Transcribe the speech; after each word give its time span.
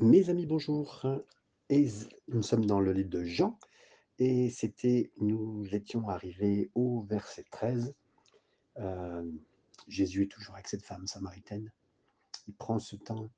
Mes 0.00 0.28
amis, 0.28 0.44
bonjour. 0.44 1.06
Et 1.70 1.88
nous 2.26 2.42
sommes 2.42 2.66
dans 2.66 2.80
le 2.80 2.92
livre 2.92 3.10
de 3.10 3.22
Jean 3.22 3.56
et 4.18 4.50
c'était, 4.50 5.12
nous 5.20 5.64
étions 5.72 6.08
arrivés 6.08 6.72
au 6.74 7.02
verset 7.02 7.44
13. 7.52 7.94
Euh, 8.78 9.30
Jésus 9.86 10.24
est 10.24 10.32
toujours 10.32 10.54
avec 10.54 10.66
cette 10.66 10.82
femme 10.82 11.06
samaritaine. 11.06 11.70
Il 12.48 12.54
prend 12.54 12.80
ce 12.80 12.96
temps 12.96 13.30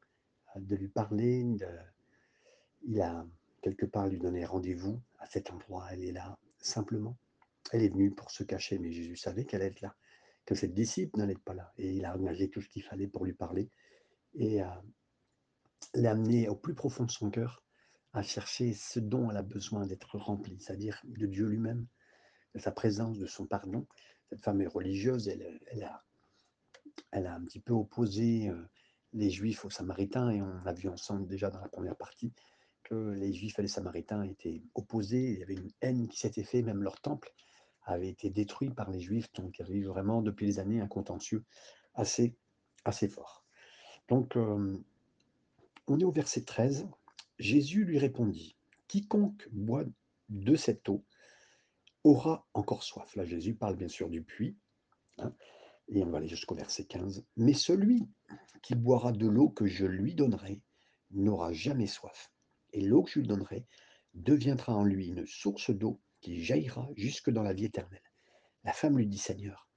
euh, 0.57 0.61
de 0.61 0.77
lui 0.77 0.89
parler. 0.89 1.45
il 2.85 3.01
a 3.03 3.27
quelque 3.61 3.85
part 3.85 4.09
lui 4.09 4.19
donné 4.19 4.47
rendez-vous 4.47 4.99
à 5.19 5.27
cet 5.27 5.51
endroit. 5.51 5.87
Elle 5.93 6.05
est 6.05 6.13
là 6.13 6.39
simplement. 6.59 7.19
Elle 7.71 7.83
est 7.83 7.91
venue 7.91 8.13
pour 8.13 8.31
se 8.31 8.45
cacher, 8.45 8.79
mais 8.79 8.93
Jésus 8.93 9.17
savait 9.17 9.45
qu'elle 9.45 9.61
allait 9.61 9.73
être 9.73 9.83
là, 9.83 9.95
que 10.47 10.55
ses 10.55 10.69
disciples 10.69 11.19
n'allaient 11.19 11.35
pas 11.35 11.55
là. 11.55 11.75
Et 11.77 11.93
il 11.93 12.05
a 12.07 12.17
engagé 12.17 12.49
tout 12.49 12.63
ce 12.63 12.69
qu'il 12.71 12.83
fallait 12.83 13.09
pour 13.09 13.27
lui 13.27 13.35
parler 13.35 13.69
et 14.35 14.63
euh, 14.63 14.67
l'amener 15.95 16.49
au 16.49 16.57
plus 16.57 16.75
profond 16.75 17.05
de 17.05 17.11
son 17.11 17.31
cœur 17.31 17.63
à 18.13 18.23
chercher 18.23 18.73
ce 18.73 18.99
dont 18.99 19.31
elle 19.31 19.37
a 19.37 19.43
besoin 19.43 19.87
d'être 19.87 20.19
remplie, 20.19 20.59
c'est-à-dire 20.61 21.01
de 21.05 21.27
Dieu 21.27 21.47
lui-même, 21.47 21.87
de 22.55 22.61
sa 22.61 22.73
présence, 22.73 23.19
de 23.19 23.27
son 23.27 23.47
pardon. 23.47 23.87
Cette 24.31 24.43
femme 24.43 24.61
est 24.63 24.67
religieuse, 24.67 25.29
elle, 25.29 25.61
elle 25.67 25.85
a, 25.85 26.05
elle 27.13 27.27
a 27.27 27.35
un 27.35 27.45
petit 27.45 27.61
peu 27.61 27.75
opposé 27.75 28.49
euh, 28.49 28.69
les 29.13 29.31
Juifs 29.31 29.65
aux 29.65 29.71
Samaritains, 29.71 30.31
et 30.31 30.41
on 30.41 30.67
a 30.67 30.73
vu 30.73 30.89
ensemble 30.89 31.27
déjà 31.27 31.51
dans 31.51 31.61
la 31.61 31.69
première 31.69 31.97
partie 31.97 32.33
que 32.85 32.95
les 32.95 33.33
Juifs 33.33 33.59
et 33.59 33.63
les 33.63 33.69
Samaritains 33.69 34.23
étaient 34.23 34.63
opposés, 34.75 35.33
il 35.33 35.39
y 35.41 35.43
avait 35.43 35.55
une 35.55 35.71
haine 35.81 36.09
qui 36.09 36.19
s'était 36.19 36.45
faite, 36.45 36.65
même 36.65 36.83
leur 36.83 37.01
temple 37.01 37.33
avait 37.85 38.09
été 38.09 38.31
détruit 38.31 38.71
par 38.71 38.91
les 38.91 39.01
Juifs, 39.01 39.33
donc 39.35 39.59
il 39.59 39.63
y 39.63 39.65
avait 39.65 39.83
vraiment 39.87 40.23
depuis 40.23 40.47
les 40.47 40.59
années 40.59 40.81
un 40.81 40.89
contentieux 40.89 41.45
assez, 41.95 42.37
assez 42.85 43.09
fort. 43.09 43.45
Donc 44.09 44.37
euh, 44.37 44.79
on 45.87 45.99
est 45.99 46.05
au 46.05 46.13
verset 46.13 46.45
13. 46.45 46.89
Jésus 47.39 47.85
lui 47.85 47.99
répondit, 47.99 48.57
Quiconque 48.89 49.49
boit 49.53 49.85
de 50.29 50.57
cette 50.57 50.89
eau 50.89 51.05
aura 52.05 52.49
encore 52.55 52.83
soif. 52.83 53.15
Là, 53.17 53.25
Jésus 53.25 53.55
parle 53.55 53.77
bien 53.77 53.89
sûr 53.89 54.09
du 54.09 54.23
puits, 54.23 54.57
hein, 55.19 55.35
et 55.89 56.03
on 56.03 56.11
va 56.11 56.19
aller 56.19 56.29
jusqu'au 56.29 56.55
verset 56.55 56.85
15. 56.85 57.25
Mais 57.37 57.53
celui 57.53 58.09
qui 58.63 58.75
boira 58.75 59.13
de 59.13 59.27
l'eau 59.27 59.49
que 59.49 59.67
je 59.67 59.87
lui 59.87 60.15
donnerai 60.15 60.61
n'aura 61.11 61.53
jamais 61.53 61.87
soif. 61.87 62.33
Et 62.73 62.81
l'eau 62.81 63.03
que 63.03 63.11
je 63.11 63.21
lui 63.21 63.29
donnerai 63.29 63.67
deviendra 64.15 64.75
en 64.75 64.85
lui 64.85 65.09
une 65.09 65.27
source 65.27 65.71
d'eau 65.71 66.01
qui 66.21 66.43
jaillira 66.43 66.89
jusque 66.97 67.31
dans 67.31 67.43
la 67.43 67.53
vie 67.53 67.67
éternelle. 67.67 68.03
La 68.65 68.73
femme 68.73 68.97
lui 68.97 69.07
dit, 69.07 69.19
Seigneur, 69.19 69.69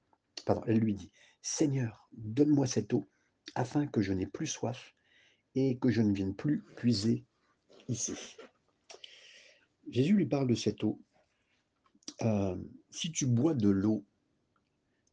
pardon, 0.46 0.64
elle 0.66 0.80
lui 0.80 0.96
dit, 0.96 1.12
Seigneur, 1.42 2.10
donne-moi 2.14 2.66
cette 2.66 2.94
eau 2.94 3.10
afin 3.56 3.88
que 3.88 4.02
je 4.02 4.14
n'ai 4.14 4.26
plus 4.26 4.48
soif 4.48 4.96
et 5.56 5.78
que 5.78 5.90
je 5.90 6.02
ne 6.02 6.14
vienne 6.14 6.36
plus 6.36 6.64
puiser 6.76 7.26
ici. 7.88 8.14
Jésus 9.90 10.14
lui 10.14 10.26
parle 10.26 10.48
de 10.48 10.56
cette 10.56 10.84
eau. 10.84 11.02
Euh, 12.22 12.58
si 12.92 13.12
tu 13.12 13.26
bois 13.26 13.54
de 13.54 13.70
l'eau, 13.70 14.06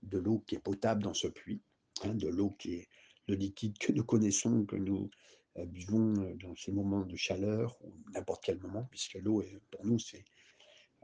de 0.03 0.19
l'eau 0.19 0.41
qui 0.47 0.55
est 0.55 0.61
potable 0.61 1.03
dans 1.03 1.15
ce 1.15 1.28
puits, 1.28 1.62
hein, 2.05 2.15
de 2.15 2.28
l'eau 2.28 2.51
qui 2.51 2.75
est 2.75 2.89
le 3.28 3.34
liquide 3.34 3.78
que 3.78 3.93
nous 3.93 4.05
connaissons, 4.05 4.65
que 4.67 4.77
nous 4.77 5.11
euh, 5.56 5.65
buvons 5.67 6.34
dans 6.37 6.55
ces 6.55 6.73
moments 6.73 7.05
de 7.06 7.17
chaleur 7.17 7.77
ou 7.83 7.95
n'importe 8.12 8.45
quel 8.45 8.59
moment, 8.59 8.84
puisque 8.91 9.15
l'eau, 9.15 9.43
pour 9.71 9.84
nous, 9.87 9.98
c'est 9.98 10.25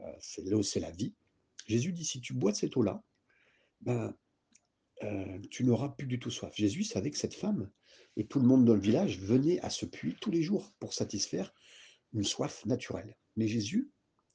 euh, 0.01 0.11
l'eau, 0.45 0.63
c'est 0.63 0.79
la 0.79 0.91
vie. 0.91 1.13
Jésus 1.67 1.93
dit, 1.93 2.05
si 2.05 2.21
tu 2.21 2.33
bois 2.33 2.51
de 2.51 2.57
cette 2.57 2.75
eau-là, 2.77 3.03
ben, 3.81 4.15
euh, 5.03 5.39
tu 5.51 5.63
n'auras 5.63 5.89
plus 5.89 6.07
du 6.07 6.19
tout 6.19 6.31
soif. 6.31 6.53
Jésus 6.55 6.83
savait 6.83 7.11
que 7.11 7.17
cette 7.17 7.33
femme 7.33 7.69
et 8.15 8.25
tout 8.25 8.39
le 8.39 8.47
monde 8.47 8.65
dans 8.65 8.75
le 8.75 8.79
village 8.79 9.19
venait 9.19 9.59
à 9.59 9.69
ce 9.69 9.85
puits 9.85 10.15
tous 10.21 10.31
les 10.31 10.41
jours 10.41 10.71
pour 10.79 10.93
satisfaire 10.93 11.53
une 12.13 12.23
soif 12.23 12.65
naturelle. 12.65 13.17
Mais 13.35 13.47
Jésus 13.47 13.91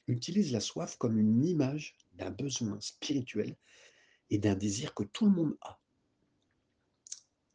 utilise 0.09 0.53
la 0.53 0.61
soif 0.61 0.97
comme 0.97 1.19
une 1.19 1.45
image 1.45 1.97
d'un 2.13 2.31
besoin 2.31 2.81
spirituel 2.81 3.57
et 4.31 4.39
d'un 4.39 4.55
désir 4.55 4.95
que 4.95 5.05
tout 5.05 5.27
le 5.27 5.33
monde 5.33 5.57
a. 5.63 5.81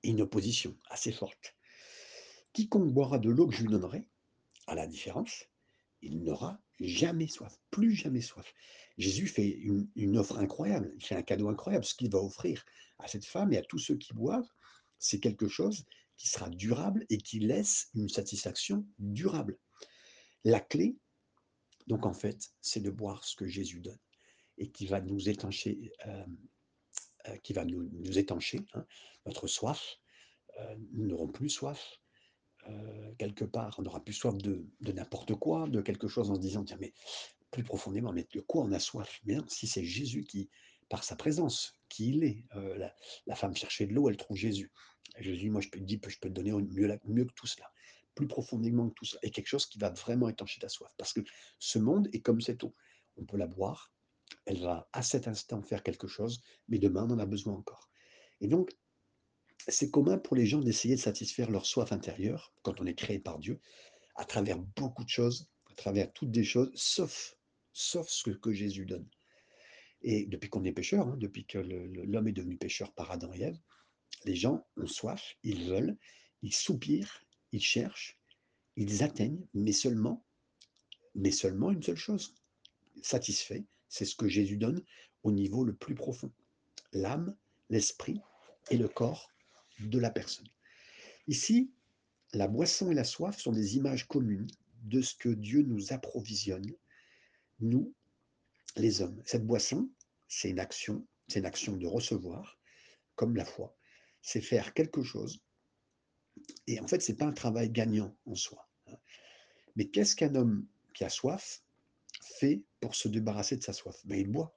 Et 0.03 0.09
une 0.09 0.22
opposition 0.22 0.78
assez 0.90 1.12
forte. 1.12 1.56
Quiconque 2.53 2.94
boira 2.94 3.19
de 3.19 3.29
l'eau 3.29 3.47
que 3.47 3.56
je 3.56 3.62
lui 3.62 3.69
donnerai, 3.69 4.07
à 4.68 4.75
la 4.75 4.88
différence, 4.88 5.46
il 6.03 6.24
n'aura 6.24 6.62
jamais 6.80 7.28
soif, 7.28 7.58
plus 7.72 7.94
jamais 7.94 8.22
soif. 8.22 8.53
Jésus 8.97 9.28
fait 9.28 9.50
une, 9.96 10.18
offre 10.18 10.38
incroyable, 10.38 10.94
il 10.96 11.03
fait 11.03 11.16
un 11.16 11.24
cadeau 11.24 11.50
incroyable. 11.50 11.86
Ce 11.86 11.96
qu'il 11.96 12.12
va 12.12 12.19
offrir 12.19 12.64
à 13.00 13.08
cette 13.08 13.25
femme 13.25 13.53
et 13.53 13.58
à 13.58 13.64
tous 13.64 13.80
ceux 13.80 13.97
qui 13.97 14.14
boivent, 14.14 14.50
c'est 15.00 15.19
quelque 15.19 15.47
chose 15.47 15.86
qui 16.18 16.28
sera 16.28 16.50
durable 16.50 17.06
et 17.09 17.18
qui 17.18 17.40
laisse 17.40 17.90
une 17.96 18.09
satisfaction 18.09 18.86
durable. 19.00 19.58
La 20.44 20.59
clé, 20.59 20.96
donc 21.88 22.06
en 22.06 22.14
fait, 22.14 22.53
c'est 22.62 22.81
de 22.81 22.91
boire 22.91 23.24
ce 23.24 23.35
que 23.35 23.47
Jésus 23.47 23.81
donne 23.81 24.00
et 24.58 24.70
qui 24.70 24.85
va 24.85 25.02
nous 25.02 25.30
étancher, 25.30 25.91
euh, 26.06 26.25
euh, 27.28 27.38
qui 27.38 27.53
va 27.53 27.66
nous 27.66 28.18
étancher 28.18 28.59
hein, 28.74 28.85
notre 29.25 29.47
soif. 29.47 29.97
Euh, 30.59 30.75
nous 30.91 31.08
n'aurons 31.08 31.28
plus 31.28 31.50
soif. 31.50 32.00
Euh, 32.69 33.13
quelque 33.18 33.46
part, 33.46 33.75
on 33.78 33.84
n'aura 33.84 34.03
plus 34.03 34.13
soif 34.13 34.38
de, 34.38 34.66
de 34.81 34.91
n'importe 34.91 35.35
quoi, 35.35 35.68
de 35.68 35.81
quelque 35.81 36.07
chose 36.07 36.31
en 36.31 36.35
se 36.35 36.40
disant, 36.40 36.63
tiens, 36.63 36.78
mais 36.79 36.94
plus 37.51 37.63
profondément, 37.63 38.13
mais 38.13 38.28
de 38.34 38.41
quoi 38.41 38.63
on 38.63 38.72
a 38.72 38.79
soif? 38.79 39.19
Bien, 39.24 39.44
si 39.47 39.68
c'est 39.68 39.84
Jésus 39.84 40.24
qui, 40.24 40.50
par 40.90 41.03
sa 41.03 41.16
présence, 41.16 41.73
qui 41.90 42.09
il 42.09 42.23
est, 42.23 42.46
euh, 42.56 42.90
la, 43.28 43.35
femme 43.35 43.56
cherchait 43.56 43.85
de 43.85 43.94
l'eau, 43.94 44.09
elle 44.09 44.18
trouve 44.18 44.38
Jésus. 44.38 44.72
Jésus, 45.19 45.50
moi, 45.50 45.62
je 45.62 45.69
peux 45.69 45.79
te 45.79 45.84
dire, 45.84 46.00
je 46.07 46.19
peux 46.19 46.29
te 46.29 46.34
donner 46.34 46.52
mieux, 46.52 47.00
mieux 47.06 47.25
que 47.25 47.34
tout 47.34 47.47
cela 47.47 47.69
plus 48.16 48.28
profondément 48.28 48.90
que 48.90 48.94
tout 48.94 49.06
ça, 49.06 49.18
et 49.23 49.31
quelque 49.31 49.47
chose 49.47 49.66
qui 49.66 49.79
va 49.79 49.90
vraiment 49.90 50.29
étancher 50.29 50.59
ta 50.59 50.69
soif. 50.69 50.91
Parce 50.97 51.13
que 51.13 51.22
ce 51.59 51.79
monde 51.79 52.09
est 52.13 52.22
comme 52.22 52.41
cette 52.41 52.63
eau. 52.63 52.73
On 53.18 53.25
peut 53.25 53.38
la 53.38 53.47
boire, 53.47 53.91
elle 54.46 54.62
va 54.62 54.90
à 54.94 55.02
cet 55.02 55.28
instant 55.28 55.62
faire 55.62 55.84
quelque 55.84 56.07
chose, 56.07 56.41
mais 56.68 56.79
demain, 56.79 57.06
on 57.09 57.13
en 57.13 57.19
a 57.19 57.25
besoin 57.25 57.53
encore. 57.53 57.90
Et 58.41 58.47
donc, 58.47 58.72
c'est 59.68 59.90
commun 59.90 60.18
pour 60.18 60.35
les 60.35 60.46
gens 60.46 60.59
d'essayer 60.59 60.96
de 60.96 61.00
satisfaire 61.00 61.50
leur 61.50 61.66
soif 61.66 61.91
intérieure, 61.91 62.53
quand 62.63 62.81
on 62.81 62.85
est 62.85 62.96
créé 62.96 63.19
par 63.19 63.40
Dieu, 63.40 63.59
à 64.16 64.25
travers 64.25 64.57
beaucoup 64.57 65.03
de 65.03 65.09
choses, 65.09 65.50
à 65.72 65.75
travers 65.75 66.12
toutes 66.12 66.31
des 66.31 66.44
choses, 66.44 66.72
sauf, 66.75 67.38
sauf 67.72 68.07
ce 68.09 68.31
que 68.31 68.53
Jésus 68.53 68.85
donne. 68.85 69.07
Et 70.02 70.25
depuis 70.25 70.50
qu'on 70.50 70.66
est 70.66 70.73
pécheur, 70.73 71.07
hein, 71.07 71.18
depuis 71.18 71.46
que 71.46 71.57
l'homme 71.57 72.28
est 72.28 72.34
devenu 72.34 72.57
pécheur 72.57 72.94
par 72.94 73.12
Adam 73.12 73.31
et 73.34 73.41
Ève, 73.41 73.59
les 74.25 74.35
gens 74.35 74.66
ont 74.78 74.88
soif, 74.88 75.35
ils 75.44 75.66
veulent, 75.69 75.97
ils 76.41 76.53
soupirent, 76.53 77.25
ils 77.52 77.63
cherchent, 77.63 78.19
ils 78.75 79.02
atteignent, 79.03 79.47
mais 79.53 79.72
seulement, 79.72 80.25
mais 81.16 81.31
seulement 81.31 81.72
une 81.72 81.84
seule 81.84 81.96
chose, 81.96 82.35
satisfait, 83.02 83.66
c'est 83.88 84.06
ce 84.06 84.16
que 84.16 84.28
Jésus 84.28 84.57
donne 84.57 84.84
au 85.23 85.31
niveau 85.31 85.63
le 85.63 85.73
plus 85.73 85.96
profond, 85.96 86.31
l'âme, 86.91 87.35
l'esprit 87.69 88.19
et 88.69 88.78
le 88.78 88.90
corps 88.90 89.32
de 89.89 89.99
la 89.99 90.09
personne. 90.09 90.47
Ici, 91.27 91.71
la 92.33 92.47
boisson 92.47 92.91
et 92.91 92.95
la 92.95 93.03
soif 93.03 93.39
sont 93.39 93.51
des 93.51 93.77
images 93.77 94.07
communes 94.07 94.47
de 94.83 95.01
ce 95.01 95.16
que 95.16 95.29
Dieu 95.29 95.61
nous 95.61 95.94
approvisionne, 95.94 96.73
nous, 97.59 97.93
les 98.75 99.01
hommes. 99.01 99.22
Cette 99.25 99.45
boisson, 99.45 99.89
c'est 100.27 100.49
une 100.49 100.59
action, 100.59 101.07
c'est 101.27 101.39
une 101.39 101.45
action 101.45 101.77
de 101.77 101.88
recevoir, 101.88 102.59
comme 103.16 103.35
la 103.35 103.45
foi. 103.45 103.77
C'est 104.22 104.41
faire 104.41 104.73
quelque 104.73 105.03
chose 105.03 105.41
et 106.67 106.79
en 106.79 106.88
fait, 106.88 107.01
ce 107.01 107.11
n'est 107.11 107.17
pas 107.17 107.25
un 107.25 107.33
travail 107.33 107.69
gagnant 107.69 108.16
en 108.25 108.35
soi. 108.35 108.67
Mais 109.75 109.89
qu'est-ce 109.89 110.16
qu'un 110.16 110.35
homme 110.35 110.67
qui 110.93 111.03
a 111.03 111.09
soif 111.09 111.63
fait 112.39 112.63
pour 112.79 112.95
se 112.95 113.07
débarrasser 113.07 113.57
de 113.57 113.63
sa 113.63 113.73
soif? 113.73 114.05
Ben, 114.05 114.19
Il 114.19 114.31
boit. 114.31 114.55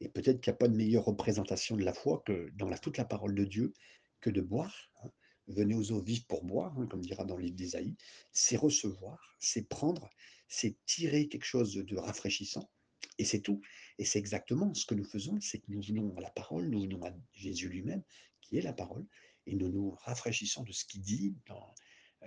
Et 0.00 0.08
peut-être 0.08 0.40
qu'il 0.40 0.52
n'y 0.52 0.56
a 0.56 0.58
pas 0.58 0.68
de 0.68 0.76
meilleure 0.76 1.04
représentation 1.04 1.76
de 1.76 1.84
la 1.84 1.92
foi 1.92 2.22
que 2.24 2.50
dans 2.54 2.68
la, 2.68 2.78
toute 2.78 2.98
la 2.98 3.04
parole 3.04 3.34
de 3.34 3.44
Dieu 3.44 3.74
que 4.20 4.30
de 4.30 4.40
boire. 4.40 4.90
Hein. 5.02 5.10
Venez 5.48 5.74
aux 5.74 5.92
eaux 5.92 6.00
vives 6.00 6.26
pour 6.26 6.44
boire, 6.44 6.78
hein, 6.78 6.86
comme 6.86 7.00
dira 7.00 7.24
dans 7.24 7.36
le 7.36 7.44
livre 7.44 7.56
d'Ésaïe. 7.56 7.96
C'est 8.32 8.56
recevoir, 8.56 9.36
c'est 9.38 9.68
prendre, 9.68 10.10
c'est 10.48 10.76
tirer 10.84 11.28
quelque 11.28 11.44
chose 11.44 11.74
de 11.74 11.96
rafraîchissant. 11.96 12.70
Et 13.18 13.24
c'est 13.24 13.40
tout. 13.40 13.60
Et 13.98 14.04
c'est 14.04 14.18
exactement 14.18 14.72
ce 14.74 14.86
que 14.86 14.94
nous 14.94 15.04
faisons, 15.04 15.40
c'est 15.40 15.58
que 15.58 15.70
nous 15.70 15.82
venons 15.82 16.16
à 16.16 16.20
la 16.20 16.30
parole, 16.30 16.68
nous 16.68 16.82
venons 16.82 17.04
à 17.04 17.12
Jésus 17.32 17.68
lui-même, 17.68 18.02
qui 18.40 18.58
est 18.58 18.62
la 18.62 18.72
parole, 18.72 19.06
et 19.46 19.54
nous 19.54 19.70
nous 19.70 19.90
rafraîchissons 20.02 20.62
de 20.62 20.72
ce 20.72 20.84
qu'il 20.84 21.00
dit 21.00 21.34
dans, 21.46 21.74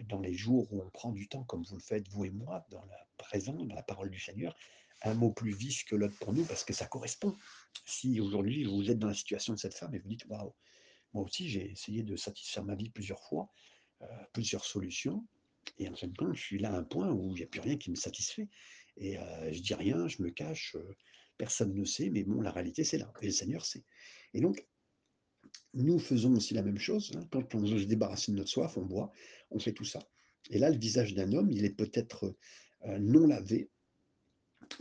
dans 0.03 0.19
les 0.19 0.33
jours 0.33 0.71
où 0.73 0.81
on 0.81 0.89
prend 0.89 1.11
du 1.11 1.27
temps, 1.27 1.43
comme 1.43 1.63
vous 1.63 1.75
le 1.75 1.81
faites, 1.81 2.07
vous 2.09 2.25
et 2.25 2.29
moi, 2.29 2.65
dans 2.69 2.83
la 2.85 3.07
présence, 3.17 3.67
dans 3.67 3.75
la 3.75 3.83
parole 3.83 4.09
du 4.09 4.19
Seigneur, 4.19 4.55
un 5.03 5.13
mot 5.13 5.31
plus 5.31 5.53
vif 5.53 5.85
que 5.85 5.95
l'autre 5.95 6.17
pour 6.19 6.33
nous, 6.33 6.45
parce 6.45 6.63
que 6.63 6.73
ça 6.73 6.85
correspond. 6.85 7.35
Si 7.85 8.19
aujourd'hui 8.19 8.63
vous 8.63 8.89
êtes 8.89 8.99
dans 8.99 9.07
la 9.07 9.13
situation 9.13 9.53
de 9.53 9.59
cette 9.59 9.73
femme 9.73 9.93
et 9.95 9.99
vous 9.99 10.09
dites, 10.09 10.25
waouh, 10.25 10.53
moi 11.13 11.23
aussi 11.23 11.49
j'ai 11.49 11.71
essayé 11.71 12.03
de 12.03 12.15
satisfaire 12.15 12.63
ma 12.63 12.75
vie 12.75 12.89
plusieurs 12.89 13.21
fois, 13.23 13.49
euh, 14.01 14.05
plusieurs 14.33 14.65
solutions, 14.65 15.25
et 15.77 15.87
en 15.87 15.95
fin 15.95 16.07
de 16.07 16.33
je 16.33 16.41
suis 16.41 16.59
là 16.59 16.73
à 16.73 16.77
un 16.77 16.83
point 16.83 17.11
où 17.11 17.31
il 17.35 17.39
n'y 17.39 17.43
a 17.43 17.47
plus 17.47 17.59
rien 17.59 17.77
qui 17.77 17.91
me 17.91 17.95
satisfait. 17.95 18.49
Et 18.97 19.17
euh, 19.17 19.53
je 19.53 19.61
dis 19.61 19.73
rien, 19.73 20.07
je 20.07 20.21
me 20.21 20.29
cache, 20.29 20.75
euh, 20.75 20.95
personne 21.37 21.73
ne 21.73 21.85
sait, 21.85 22.09
mais 22.09 22.23
bon, 22.23 22.41
la 22.41 22.51
réalité 22.51 22.83
c'est 22.83 22.97
là, 22.97 23.11
et 23.21 23.27
le 23.27 23.31
Seigneur 23.31 23.65
sait. 23.65 23.83
Et 24.33 24.41
donc, 24.41 24.65
nous 25.73 25.99
faisons 25.99 26.33
aussi 26.35 26.53
la 26.53 26.61
même 26.61 26.77
chose. 26.77 27.11
Hein. 27.15 27.27
Quand 27.31 27.55
on 27.55 27.59
veut 27.59 27.79
se 27.79 27.85
débarrasser 27.85 28.31
de 28.31 28.37
notre 28.37 28.49
soif, 28.49 28.77
on 28.77 28.85
boit, 28.85 29.11
on 29.49 29.59
fait 29.59 29.73
tout 29.73 29.85
ça. 29.85 29.99
Et 30.49 30.57
là, 30.59 30.69
le 30.69 30.77
visage 30.77 31.13
d'un 31.13 31.31
homme, 31.33 31.51
il 31.51 31.63
est 31.65 31.75
peut-être, 31.75 32.35
heu, 32.85 32.99
non 32.99 33.27
lavé, 33.27 33.69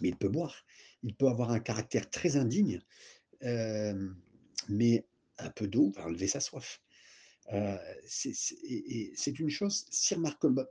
mais 0.00 0.08
il 0.08 0.16
peut 0.16 0.28
boire. 0.28 0.64
Il 1.02 1.14
peut 1.14 1.28
avoir 1.28 1.50
un 1.50 1.60
caractère 1.60 2.10
très 2.10 2.36
indigne, 2.36 2.80
mais 4.68 5.06
un 5.44 5.50
peu 5.50 5.66
d'eau 5.68 5.90
va 5.90 6.06
enlever 6.06 6.28
sa 6.28 6.40
soif. 6.40 6.82
Heu, 7.52 7.78
c'est 8.06 9.38
une 9.38 9.50
chose 9.50 9.86
si 9.90 10.14
remarqueba 10.14 10.66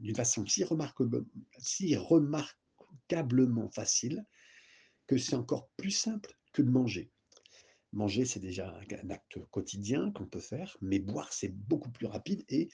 d'une 0.00 0.14
façon 0.16 0.46
si 0.46 0.64
remarquebe 0.64 1.26
si 1.58 1.96
remarquablement 1.96 3.70
facile 3.70 4.24
que 5.06 5.18
c'est 5.18 5.34
encore 5.36 5.68
plus 5.76 5.90
simple 5.90 6.38
que 6.52 6.62
de 6.62 6.70
manger. 6.70 7.10
Manger, 7.92 8.24
c'est 8.24 8.40
déjà 8.40 8.74
un 9.00 9.10
acte 9.10 9.38
quotidien 9.50 10.10
qu'on 10.12 10.26
peut 10.26 10.40
faire, 10.40 10.76
mais 10.80 10.98
boire, 10.98 11.32
c'est 11.32 11.54
beaucoup 11.54 11.90
plus 11.90 12.06
rapide 12.06 12.44
et 12.48 12.70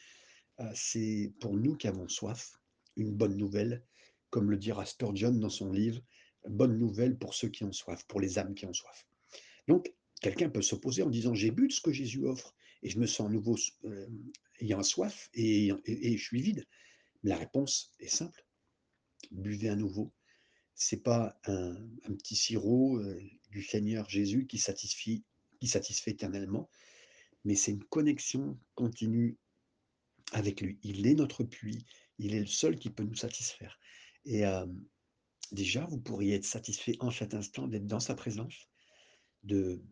heu, 0.61 0.71
c'est 0.75 1.33
pour 1.41 1.57
nous 1.57 1.77
qui 1.77 1.89
avons 1.89 2.09
soif, 2.09 2.61
une 2.97 3.13
bonne 3.15 3.37
nouvelle, 3.37 3.85
comme 4.31 4.51
le 4.51 4.57
dira 4.57 4.85
Spurgeon 4.87 5.33
dans 5.33 5.51
son 5.51 5.73
livre: 5.73 6.03
«Bonne 6.49 6.79
nouvelle 6.79 7.19
pour 7.19 7.35
ceux 7.35 7.49
qui 7.49 7.65
ont 7.65 7.73
soif, 7.73 8.05
pour 8.07 8.21
les 8.21 8.39
âmes 8.39 8.55
qui 8.55 8.67
ont 8.67 8.73
soif». 8.73 9.07
Donc 9.67 9.93
quelqu'un 10.21 10.49
peut 10.51 10.63
s'opposer 10.63 11.03
en 11.03 11.11
disant: 11.11 11.35
«J'ai 11.35 11.51
bu 11.51 11.69
de 11.69 11.73
ce 11.73 11.81
que 11.81 11.93
Jésus 11.93 12.27
offre 12.27 12.55
et 12.83 12.91
je 12.91 12.99
me 12.99 13.07
sens 13.07 13.29
à 13.29 13.31
nouveau 13.31 13.57
hem, 13.85 14.33
ayant 14.61 14.83
soif 14.83 15.31
et 15.35 15.71
et 15.87 16.17
je 16.17 16.23
suis 16.23 16.43
vide». 16.43 16.67
La 17.23 17.37
réponse 17.37 17.93
est 17.99 18.09
simple: 18.09 18.47
buvez 19.31 19.69
à 19.69 19.77
nouveau. 19.77 20.13
C'est 20.75 21.03
pas 21.03 21.41
un 21.45 22.15
petit 22.15 22.37
sirop, 22.37 22.99
heu, 23.01 23.21
du 23.51 23.63
Seigneur 23.63 24.09
Jésus 24.09 24.47
qui 24.47 24.59
satisfie 24.59 25.25
qui 25.61 25.67
satisfait 25.67 26.13
éternellement, 26.13 26.71
mais 27.45 27.57
c'est 27.57 27.73
une 27.73 27.83
connexion 27.83 28.59
continue 28.77 29.37
avec 30.33 30.61
lui. 30.61 30.79
Il 30.85 31.07
est 31.09 31.15
notre 31.15 31.43
puits, 31.43 31.85
il 32.19 32.35
est 32.35 32.41
le 32.41 32.47
seul 32.47 32.79
qui 32.79 32.91
peut 32.91 33.03
nous 33.03 33.17
satisfaire 33.17 33.81
et 34.25 34.41
hem, 34.41 34.87
déjà, 35.51 35.85
vous 35.87 35.99
pourriez 35.99 36.35
être 36.35 36.45
satisfait 36.45 36.97
en 37.01 37.11
cet 37.11 37.35
instant 37.35 37.67
d'être 37.67 37.87
dans 37.87 38.01
sa 38.01 38.15
présence, 38.15 38.69
de 39.43 39.83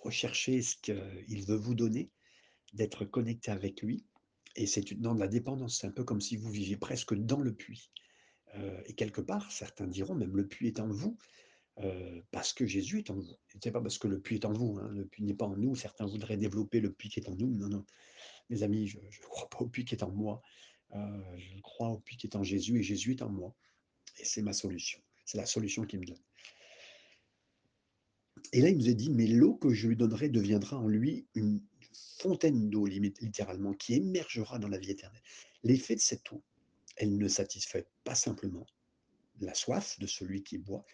rechercher 0.00 0.62
ce 0.62 0.76
qu'il 0.76 1.44
veut 1.46 1.56
vous 1.56 1.74
donner, 1.74 2.10
d'être 2.74 3.04
connecté 3.04 3.50
avec 3.50 3.82
lui 3.82 4.04
et 4.56 4.66
c'est 4.66 4.94
dans 5.00 5.14
de 5.14 5.20
la 5.20 5.28
dépendance. 5.28 5.78
C'est 5.80 5.86
un 5.86 5.92
peu 5.92 6.04
comme 6.04 6.20
si 6.20 6.36
vous 6.36 6.50
viviez 6.50 6.76
presque 6.76 7.14
dans 7.14 7.40
le 7.40 7.54
puits, 7.54 7.90
heu 8.56 8.82
et 8.86 8.94
quelque 8.94 9.20
part, 9.22 9.52
certains 9.52 9.86
diront 9.88 10.14
même: 10.14 10.36
«Le 10.36 10.46
puits 10.48 10.68
est 10.68 10.80
en 10.80 10.88
vous», 10.88 11.18
heu, 11.82 12.24
parce 12.32 12.52
que 12.52 12.66
Jésus 12.66 12.98
est 12.98 13.10
en 13.10 13.16
vous. 13.16 13.36
C'est 13.62 13.72
pas 13.72 13.80
parce 13.82 13.98
que 13.98 14.08
le 14.08 14.20
puits 14.20 14.36
est 14.36 14.44
en 14.46 14.52
vous, 14.52 14.78
hein, 14.80 14.90
le 14.94 15.06
puits 15.06 15.24
n'est 15.24 15.34
pas 15.34 15.46
en 15.46 15.56
nous. 15.56 15.76
Certains 15.76 16.06
voudraient 16.06 16.36
développer 16.38 16.80
le 16.80 16.92
puits 16.92 17.08
qui 17.10 17.20
est 17.20 17.28
en 17.28 17.36
nous. 17.36 17.50
Non, 17.56 17.68
non, 17.68 17.84
mes 18.50 18.62
amis, 18.64 18.86
je 18.88 18.98
je 19.10 19.20
crois 19.22 19.48
pas 19.50 19.58
au 19.60 19.68
puits 19.68 19.84
qui 19.84 19.94
est 19.96 20.02
en 20.04 20.10
moi, 20.12 20.42
heu, 20.94 20.98
je 21.38 21.60
crois 21.62 21.90
au 21.90 21.98
puits 22.00 22.16
qui 22.18 22.26
est 22.28 22.36
en 22.36 22.42
Jésus 22.44 22.78
et 22.80 22.82
Jésus 22.82 23.12
est 23.12 23.22
en 23.22 23.30
moi 23.30 23.54
et 24.18 24.24
c'est 24.24 24.42
ma 24.42 24.52
solution. 24.54 25.00
C'est 25.26 25.38
la 25.38 25.46
solution 25.46 25.84
qu'il 25.86 26.00
me 26.00 26.06
donne. 26.06 26.22
Et 28.52 28.60
là, 28.60 28.68
il 28.68 28.78
nous 28.78 28.88
est 28.88 28.94
dit: 28.94 29.10
«Mais 29.10 29.26
l'eau 29.26 29.54
que 29.54 29.72
je 29.72 29.88
lui 29.88 29.96
donnerai 29.96 30.28
deviendra 30.28 30.78
en 30.78 30.88
lui 30.88 31.26
une 31.34 31.60
fontaine 32.18 32.70
d'eau», 32.70 32.86
littéralement, 32.86 33.72
qui 33.74 33.94
émergera 33.94 34.58
dans 34.58 34.68
la 34.68 34.78
vie 34.78 34.90
éternelle. 34.90 35.22
L'effet 35.62 35.94
de 35.94 36.00
cette 36.00 36.30
eau, 36.32 36.42
elle 36.96 37.16
ne 37.16 37.28
satisfait 37.28 37.86
pas 38.04 38.14
simplement 38.14 38.66
la 39.40 39.54
soif 39.54 39.98
de 39.98 40.06
celui 40.06 40.42
qui 40.42 40.58
boit, 40.58 40.84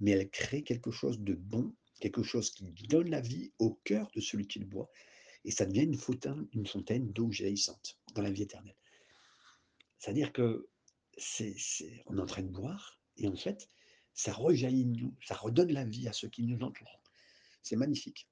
mais 0.00 0.12
elle 0.12 0.28
crée 0.30 0.62
quelque 0.62 0.90
chose 0.90 1.18
de 1.20 1.34
bon, 1.34 1.74
quelque 2.00 2.22
chose 2.22 2.50
qui 2.50 2.64
donne 2.88 3.10
la 3.10 3.20
vie 3.20 3.52
au 3.58 3.78
cœur 3.84 4.10
de 4.14 4.20
celui 4.20 4.46
qui 4.46 4.58
le 4.58 4.66
boit 4.66 4.90
et 5.44 5.50
ça 5.50 5.66
devient 5.66 5.84
une 5.84 5.96
fontaine 5.96 6.46
une 6.52 6.66
fontaine 6.66 7.12
d'eau 7.12 7.30
jaillissante 7.30 7.98
dans 8.14 8.22
la 8.22 8.30
vie 8.30 8.42
éternelle. 8.42 8.76
C'est-à-dire 9.98 10.32
que 10.32 10.68
c'est 11.16 11.56
on 12.06 12.18
est 12.18 12.20
en 12.20 12.26
train 12.26 12.42
de 12.42 12.48
boire 12.48 13.00
et 13.16 13.28
en 13.28 13.36
fait, 13.36 13.68
ça 14.14 14.32
rejaillit 14.32 14.84
de 14.86 15.00
nous, 15.00 15.14
ça 15.24 15.34
redonne 15.34 15.72
la 15.72 15.84
vie 15.84 16.08
à 16.08 16.12
ceux 16.12 16.28
qui 16.28 16.44
nous 16.44 16.62
entourent. 16.64 17.00
C'est 17.62 17.76
magnifique. 17.76 18.28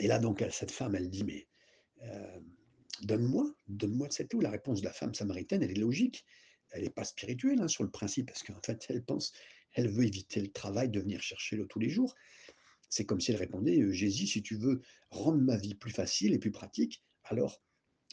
Et 0.00 0.06
là 0.06 0.18
donc, 0.18 0.44
cette 0.50 0.70
femme, 0.70 0.94
elle 0.94 1.10
dit: 1.10 1.24
«Mais, 1.24 1.46
hem, 2.00 2.44
donne-moi, 3.02 3.54
donne-moi 3.68 4.08
de 4.08 4.12
cette 4.12 4.34
eau». 4.34 4.40
La 4.40 4.50
réponse 4.50 4.80
de 4.80 4.86
la 4.86 4.92
femme 4.92 5.14
samaritaine, 5.14 5.62
elle 5.62 5.70
est 5.70 5.74
logique. 5.74 6.24
Elle 6.70 6.84
est 6.84 6.90
pas 6.90 7.04
spirituelle, 7.04 7.60
hein, 7.60 7.68
sur 7.68 7.84
le 7.84 7.90
principe, 7.90 8.26
parce 8.26 8.42
qu'en 8.42 8.60
fait, 8.64 8.86
elle 8.88 9.04
pense 9.04 9.32
elle 9.74 9.88
veut 9.88 10.04
éviter 10.04 10.40
le 10.40 10.52
travail 10.52 10.88
de 10.88 11.00
venir 11.00 11.20
chercher 11.20 11.56
l'eau 11.56 11.66
tous 11.66 11.80
les 11.80 11.90
jours. 11.90 12.14
C'est 12.88 13.04
comme 13.06 13.20
si 13.20 13.32
elle 13.32 13.38
répondait: 13.38 13.80
«Heu, 13.80 13.92
Jésus, 13.92 14.26
si 14.26 14.42
tu 14.42 14.56
veux 14.56 14.82
rendre 15.10 15.40
ma 15.40 15.56
vie 15.56 15.74
plus 15.74 15.90
facile 15.90 16.32
et 16.32 16.38
plus 16.38 16.52
pratique, 16.52 17.02
alors 17.24 17.60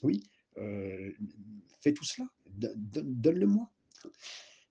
oui, 0.04 0.24
heu, 0.58 1.16
fais 1.82 1.94
tout 1.94 2.06
cela, 2.06 2.28
don 2.48 2.74
donne 2.76 3.14
donne-le-moi». 3.22 3.72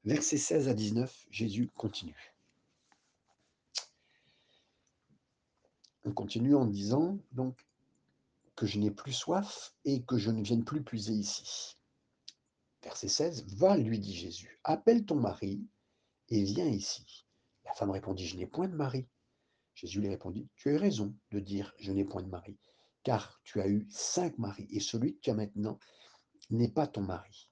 Versets 0.04 0.38
16 0.38 0.68
à 0.68 0.74
19, 0.74 1.26
Jésus 1.30 1.68
continue. 1.76 2.34
On 6.04 6.12
continue 6.12 6.54
en 6.54 6.64
disant 6.64 7.18
donc 7.32 7.66
que 8.56 8.64
je 8.64 8.78
n'ai 8.78 8.90
plus 8.90 9.12
soif 9.12 9.74
et 9.84 10.02
que 10.02 10.16
je 10.16 10.30
ne 10.30 10.42
vienne 10.42 10.64
plus 10.64 10.82
puiser 10.82 11.12
ici. 11.12 11.76
Verset 12.82 13.08
16, 13.08 13.44
Va, 13.56 13.76
lui 13.76 13.98
dit 13.98 14.14
Jésus, 14.14 14.58
appelle 14.64 15.04
ton 15.04 15.16
mari 15.16 15.66
et 16.30 16.42
viens 16.44 16.68
ici. 16.68 17.26
La 17.66 17.74
femme 17.74 17.90
répondit, 17.90 18.26
Je 18.26 18.38
n'ai 18.38 18.46
point 18.46 18.68
de 18.68 18.74
mari. 18.74 19.06
Jésus 19.74 20.00
lui 20.00 20.08
répondit, 20.08 20.48
Tu 20.56 20.74
as 20.74 20.78
raison 20.78 21.14
de 21.30 21.40
dire, 21.40 21.74
Je 21.78 21.92
n'ai 21.92 22.06
point 22.06 22.22
de 22.22 22.28
mari, 22.28 22.56
car 23.02 23.38
tu 23.44 23.60
as 23.60 23.68
eu 23.68 23.86
cinq 23.90 24.38
maris, 24.38 24.66
et 24.70 24.80
celui 24.80 25.14
que 25.14 25.20
tu 25.20 25.30
as 25.30 25.34
maintenant 25.34 25.78
n'est 26.48 26.72
pas 26.72 26.86
ton 26.86 27.02
mari. 27.02 27.50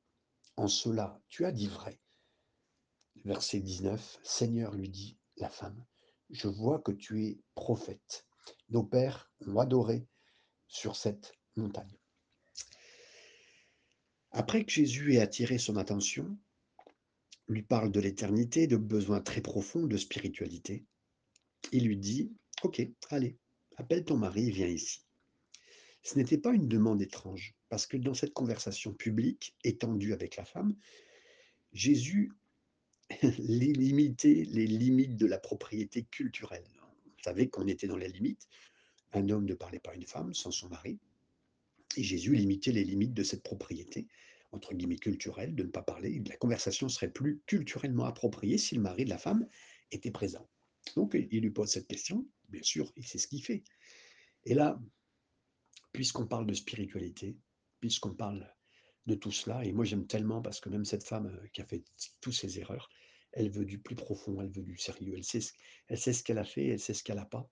En 0.56 0.66
cela, 0.66 1.20
tu 1.28 1.44
as 1.44 1.52
dit 1.52 1.68
vrai. 1.68 2.00
Verset 3.28 3.60
19, 3.60 4.20
Seigneur, 4.22 4.74
lui 4.74 4.88
dit 4.88 5.18
la 5.36 5.50
femme, 5.50 5.84
je 6.30 6.48
vois 6.48 6.78
que 6.78 6.92
tu 6.92 7.26
es 7.26 7.38
prophète. 7.54 8.26
Nos 8.70 8.82
pères 8.82 9.30
ont 9.46 9.58
adoré 9.58 10.06
sur 10.66 10.96
cette 10.96 11.34
montagne. 11.54 11.98
Après 14.30 14.64
que 14.64 14.72
Jésus 14.72 15.12
ait 15.12 15.20
attiré 15.20 15.58
son 15.58 15.76
attention, 15.76 16.38
lui 17.48 17.62
parle 17.62 17.92
de 17.92 18.00
l'éternité, 18.00 18.66
de 18.66 18.78
besoins 18.78 19.20
très 19.20 19.42
profonds 19.42 19.86
de 19.86 19.98
spiritualité, 19.98 20.86
il 21.70 21.84
lui 21.84 21.98
dit 21.98 22.32
Ok, 22.62 22.80
allez, 23.10 23.36
appelle 23.76 24.06
ton 24.06 24.16
mari 24.16 24.50
viens 24.50 24.68
ici. 24.68 25.00
Ce 26.02 26.16
n'était 26.16 26.38
pas 26.38 26.54
une 26.54 26.66
demande 26.66 27.02
étrange, 27.02 27.54
parce 27.68 27.86
que 27.86 27.98
dans 27.98 28.14
cette 28.14 28.32
conversation 28.32 28.94
publique 28.94 29.54
étendue 29.64 30.14
avec 30.14 30.36
la 30.36 30.46
femme, 30.46 30.74
Jésus 31.74 32.32
limitait 33.38 34.44
les 34.50 34.66
limites 34.66 35.16
de 35.16 35.26
la 35.26 35.38
propriété 35.38 36.04
culturelle. 36.04 36.64
Vous 37.04 37.22
savez 37.24 37.48
qu'on 37.48 37.66
était 37.66 37.86
dans 37.86 37.96
les 37.96 38.08
limites. 38.08 38.48
Un 39.12 39.28
homme 39.30 39.46
ne 39.46 39.54
parlait 39.54 39.78
pas 39.78 39.92
à 39.92 39.94
une 39.94 40.06
femme 40.06 40.34
sans 40.34 40.50
son 40.50 40.68
mari. 40.68 40.98
Et 41.96 42.02
Jésus 42.02 42.34
limitait 42.34 42.72
les 42.72 42.84
limites 42.84 43.14
de 43.14 43.22
cette 43.22 43.42
propriété, 43.42 44.06
entre 44.52 44.74
guillemets 44.74 44.98
culturelle, 44.98 45.54
de 45.54 45.62
ne 45.62 45.70
pas 45.70 45.82
parler. 45.82 46.22
La 46.28 46.36
conversation 46.36 46.88
serait 46.88 47.10
plus 47.10 47.40
culturellement 47.46 48.04
appropriée 48.04 48.58
si 48.58 48.74
le 48.74 48.82
mari 48.82 49.04
de 49.04 49.10
la 49.10 49.18
femme 49.18 49.48
était 49.90 50.10
présent. 50.10 50.48
Donc 50.94 51.14
il 51.14 51.40
lui 51.40 51.50
pose 51.50 51.70
cette 51.70 51.88
question, 51.88 52.26
bien 52.48 52.62
sûr, 52.62 52.92
et 52.96 53.02
c'est 53.02 53.18
ce 53.18 53.26
qu'il 53.26 53.42
fait. 53.42 53.64
Et 54.44 54.54
là, 54.54 54.80
puisqu'on 55.92 56.26
parle 56.26 56.46
de 56.46 56.54
spiritualité, 56.54 57.36
puisqu'on 57.80 58.14
parle 58.14 58.52
de 59.08 59.14
tout 59.14 59.32
cela, 59.32 59.64
et 59.64 59.72
moi 59.72 59.84
j'aime 59.84 60.06
tellement 60.06 60.40
parce 60.42 60.60
que 60.60 60.68
même 60.68 60.84
cette 60.84 61.02
femme 61.02 61.26
euh, 61.26 61.48
qui 61.52 61.62
a 61.62 61.64
fait 61.64 61.82
toutes 62.20 62.34
ces 62.34 62.58
erreurs, 62.60 62.88
elle 63.32 63.50
veut 63.50 63.64
du 63.64 63.78
plus 63.78 63.96
profond, 63.96 64.40
elle 64.40 64.50
veut 64.50 64.62
du 64.62 64.76
sérieux, 64.76 65.14
elle 65.16 65.24
sait 65.24 65.40
ce, 66.12 66.22
qu'elle 66.22 66.38
a 66.38 66.44
fait, 66.44 66.68
elle 66.68 66.78
sait 66.78 66.94
ce 66.94 67.02
qu'elle 67.02 67.16
n'a 67.16 67.24
pas. 67.24 67.48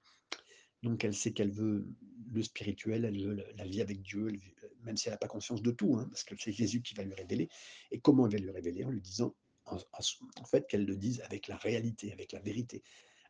Donc 0.82 1.04
elle 1.04 1.14
sait 1.14 1.32
qu'elle 1.32 1.50
veut 1.50 1.86
le 2.32 2.42
spirituel, 2.42 3.04
elle 3.04 3.20
veut 3.22 3.44
la 3.56 3.66
vie 3.66 3.80
avec 3.80 4.02
Dieu, 4.02 4.26
veut- 4.26 4.70
même 4.82 4.96
si 4.96 5.08
elle 5.08 5.14
n'a 5.14 5.18
pas 5.18 5.28
conscience 5.28 5.62
de 5.62 5.70
tout, 5.70 5.96
hein, 5.96 6.06
parce 6.10 6.24
que 6.24 6.34
c'est 6.38 6.52
Jésus 6.52 6.82
qui 6.82 6.94
va 6.94 7.02
lui 7.02 7.14
révéler. 7.14 7.48
Et 7.90 8.00
comment 8.00 8.26
elle 8.26 8.32
va 8.32 8.38
lui 8.38 8.50
révéler? 8.50 8.84
En 8.84 8.90
lui 8.90 9.00
disant, 9.00 9.34
en 9.64 10.44
fait, 10.44 10.66
qu'elle 10.68 10.84
le 10.84 10.96
dise 10.96 11.20
avec 11.22 11.48
la 11.48 11.56
réalité, 11.56 12.12
avec 12.12 12.32
la 12.32 12.40
vérité, 12.40 12.82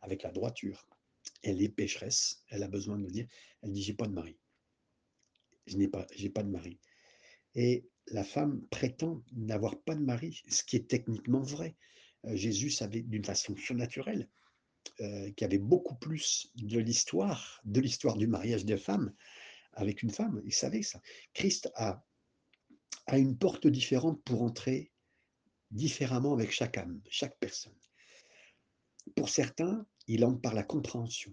avec 0.03 0.23
la 0.23 0.33
droiture. 0.33 0.87
Elle 1.43 1.63
est 1.63 1.69
pécheresse, 1.69 2.43
elle 2.49 2.63
a 2.63 2.69
besoin 2.69 2.99
de 2.99 3.05
le 3.05 3.11
dire. 3.11 3.27
Elle 3.63 3.73
dit, 3.73 3.83
j'ai 3.83 3.95
pas 3.95 4.07
de 4.07 4.13
mari. 4.13 4.37
Je 5.67 5.77
n'ai 5.79 5.89
pas, 5.89 6.07
j'ai 6.15 6.31
pas 6.31 6.43
de 6.43 6.51
mari. 6.51 6.79
Et 7.55 7.89
la 8.09 8.25
femme 8.25 8.63
prétend 8.71 9.23
n'avoir 9.33 9.81
pas 9.81 9.95
de 9.95 10.01
mari, 10.01 10.43
ce 10.49 10.63
qui 10.63 10.77
est 10.77 10.89
techniquement 10.89 11.43
vrai. 11.43 11.77
Euh, 12.25 12.37
Jésus 12.37 12.71
savait 12.71 13.03
d'une 13.03 13.25
façon 13.25 13.57
surnaturelle 13.57 14.29
euh, 15.01 15.31
qu'il 15.33 15.43
y 15.43 15.45
avait 15.45 15.59
beaucoup 15.59 15.97
plus 15.97 16.51
de 16.55 16.79
l'histoire, 16.79 17.61
de 17.65 17.81
l'histoire 17.81 18.17
du 18.17 18.27
mariage 18.27 18.65
des 18.65 18.77
femmes 18.77 19.13
avec 19.73 20.03
une 20.03 20.11
femme. 20.11 20.41
Il 20.45 20.55
savait 20.55 20.83
ça. 20.83 21.01
Christ 21.35 21.71
a, 21.75 22.05
a 23.07 23.19
une 23.19 23.37
porte 23.37 23.67
différente 23.67 24.23
pour 24.25 24.43
entrer 24.43 24.93
différemment 25.71 26.33
avec 26.33 26.53
chaque 26.53 26.79
âme, 26.79 27.01
chaque 27.11 27.39
personne. 27.39 27.75
Pour 29.15 29.29
certains, 29.29 29.87
il 30.07 30.25
entre 30.25 30.41
par 30.41 30.55
la 30.55 30.63
compréhension. 30.63 31.33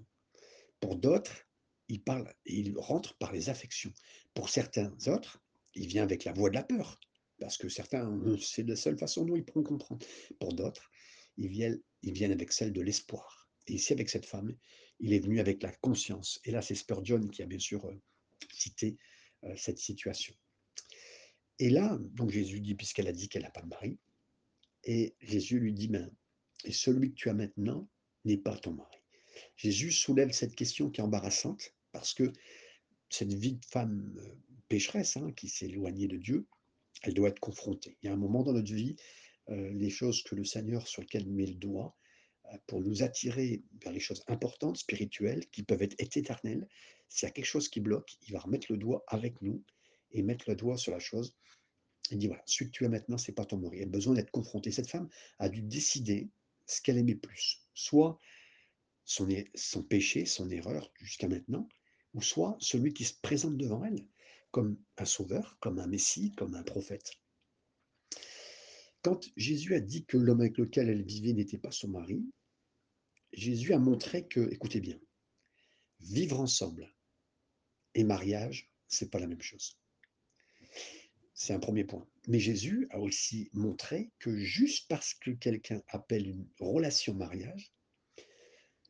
Pour 0.79 0.95
d'autres, 0.95 1.47
il, 1.87 2.03
parle, 2.03 2.33
il 2.45 2.77
rentre 2.77 3.15
par 3.17 3.31
les 3.31 3.49
affections. 3.49 3.93
Pour 4.33 4.49
certains 4.49 4.95
autres, 5.07 5.41
il 5.75 5.87
vient 5.87 6.03
avec 6.03 6.23
la 6.25 6.33
voix 6.33 6.49
de 6.49 6.55
la 6.55 6.63
peur. 6.63 6.99
parce 7.39 7.57
que 7.57 7.67
certains, 7.69 8.09
heu, 8.25 8.37
c'est 8.37 8.63
la 8.67 8.75
seule 8.75 8.97
façon 8.97 9.25
dont 9.25 9.35
ils 9.35 9.43
pourront 9.43 9.63
comprendre. 9.63 10.05
Pour 10.39 10.53
d'autres, 10.53 10.89
ils 11.37 11.49
viennent 11.49 11.81
ils 12.03 12.13
viennent 12.13 12.31
avec 12.31 12.51
celle 12.51 12.73
de 12.73 12.81
l'espoir 12.81 13.49
et 13.67 13.73
ici, 13.75 13.93
avec 13.93 14.09
cette 14.09 14.25
femme, 14.25 14.55
il 14.99 15.13
est 15.13 15.19
venu 15.19 15.39
avec 15.39 15.63
la 15.63 15.71
conscience 15.71 16.39
et 16.45 16.51
là, 16.51 16.61
c'est 16.61 16.75
Spurgeon 16.75 17.27
qui 17.27 17.43
a 17.43 17.45
bien 17.45 17.59
sûr, 17.59 17.85
heu, 17.87 18.01
cité, 18.53 18.97
heu, 19.45 19.55
cette 19.57 19.79
situation 19.79 20.33
et 21.59 21.69
là, 21.69 21.97
donc 22.11 22.31
Jésus 22.31 22.59
dit 22.59 22.75
puisqu'elle 22.75 23.07
a 23.07 23.11
dit 23.13 23.29
qu'elle 23.29 23.45
a 23.45 23.51
pas 23.51 23.61
de 23.61 23.67
mari 23.67 23.97
et 24.83 25.15
Jésus 25.21 25.59
lui 25.59 25.73
dit: 25.73 25.87
«Ben 25.87 26.11
et 26.65 26.73
celui 26.73 27.11
que 27.11 27.15
tu 27.15 27.29
as 27.29 27.33
maintenant 27.33 27.87
n'est 28.25 28.37
pas 28.37 28.57
ton 28.57 28.73
mari». 28.73 28.97
Jésus 29.55 29.91
soulève 29.91 30.31
cette 30.31 30.55
question 30.55 30.89
qui 30.89 31.01
est 31.01 31.03
embarrassante 31.03 31.73
parce 31.91 32.13
que 32.13 32.31
cette 33.09 33.33
vie 33.33 33.53
de 33.53 33.65
femme, 33.65 34.13
pécheresse, 34.73 35.17
hein, 35.17 35.31
qui 35.33 35.49
s'est 35.49 35.67
éloignée 35.67 36.07
de 36.07 36.17
Dieu, 36.17 36.47
elle 37.03 37.13
doit 37.13 37.29
être 37.29 37.39
confrontée. 37.39 37.95
Il 38.01 38.07
y 38.07 38.09
a 38.09 38.13
un 38.13 38.17
moment 38.17 38.41
dans 38.41 38.53
notre 38.53 38.73
vie, 38.73 38.95
heu, 39.51 39.69
les 39.69 39.91
choses 39.91 40.23
que 40.23 40.33
le 40.33 40.43
Seigneur 40.43 40.87
sur 40.87 41.03
lequel 41.03 41.29
met 41.29 41.45
le 41.45 41.53
doigt, 41.53 41.95
heu, 42.51 42.57
pour 42.65 42.81
nous 42.81 43.03
attirer 43.03 43.61
vers 43.83 43.93
les 43.93 43.99
choses 43.99 44.23
importantes, 44.25 44.77
spirituelles, 44.77 45.45
qui 45.51 45.61
peuvent 45.61 45.83
être 45.83 46.17
éternelles. 46.17 46.67
S'il 47.07 47.27
y 47.27 47.29
a 47.29 47.31
quelque 47.31 47.45
chose 47.45 47.69
qui 47.69 47.81
bloque, 47.81 48.17
il 48.23 48.33
va 48.33 48.39
remettre 48.39 48.71
le 48.71 48.79
doigt 48.79 49.03
avec 49.05 49.39
nous 49.43 49.63
et 50.09 50.23
mettre 50.23 50.49
le 50.49 50.55
doigt 50.55 50.77
sur 50.77 50.91
la 50.91 50.97
chose. 50.97 51.35
Il 52.09 52.17
dit: 52.17 52.25
«Voilà, 52.25 52.41
celui 52.47 52.71
que 52.71 52.75
tu 52.75 52.85
as 52.85 52.89
maintenant, 52.89 53.19
c'est 53.19 53.31
pas 53.31 53.45
ton 53.45 53.57
mari». 53.57 53.77
Elle 53.77 53.89
a 53.89 53.91
besoin 53.91 54.15
d'être 54.15 54.31
confrontée. 54.31 54.71
Cette 54.71 54.89
femme 54.89 55.07
a 55.37 55.49
dû 55.49 55.61
décider 55.61 56.31
ce 56.65 56.81
qu'elle 56.81 56.97
aimait 56.97 57.13
plus. 57.13 57.61
Soit 57.75 58.19
son 59.05 59.83
péché, 59.83 60.25
son 60.25 60.49
erreur 60.49 60.91
jusqu'à 60.99 61.27
maintenant, 61.27 61.69
ou 62.15 62.23
soit 62.23 62.57
celui 62.59 62.91
qui 62.95 63.03
se 63.03 63.13
présente 63.21 63.55
devant 63.55 63.85
elle 63.85 64.03
comme 64.53 64.77
un 64.97 65.05
sauveur, 65.05 65.57
comme 65.59 65.79
un 65.79 65.87
messie, 65.87 66.31
comme 66.33 66.53
un 66.53 66.61
prophète. 66.61 67.13
Quand 69.01 69.19
Jésus 69.35 69.73
a 69.73 69.79
dit 69.79 70.05
que 70.05 70.15
l'homme 70.15 70.41
avec 70.41 70.59
lequel 70.59 70.89
elle 70.89 71.03
vivait 71.03 71.33
n'était 71.33 71.57
pas 71.57 71.71
son 71.71 71.87
mari, 71.87 72.23
Jésus 73.33 73.73
a 73.73 73.79
montré 73.79 74.27
que, 74.27 74.47
écoutez 74.51 74.79
bien, 74.79 74.99
vivre 76.01 76.39
ensemble 76.39 76.93
et 77.95 78.03
mariage, 78.03 78.71
c'est 78.87 79.09
pas 79.09 79.19
la 79.19 79.25
même 79.25 79.41
chose. 79.41 79.79
C'est 81.33 81.53
un 81.53 81.59
premier 81.59 81.83
point. 81.83 82.07
Mais 82.27 82.39
Jésus 82.39 82.87
a 82.91 82.99
aussi 82.99 83.49
montré 83.53 84.11
que 84.19 84.37
juste 84.37 84.87
parce 84.87 85.15
que 85.15 85.31
quelqu'un 85.31 85.81
appelle 85.87 86.27
une 86.27 86.47
relation 86.59 87.15
mariage, 87.15 87.73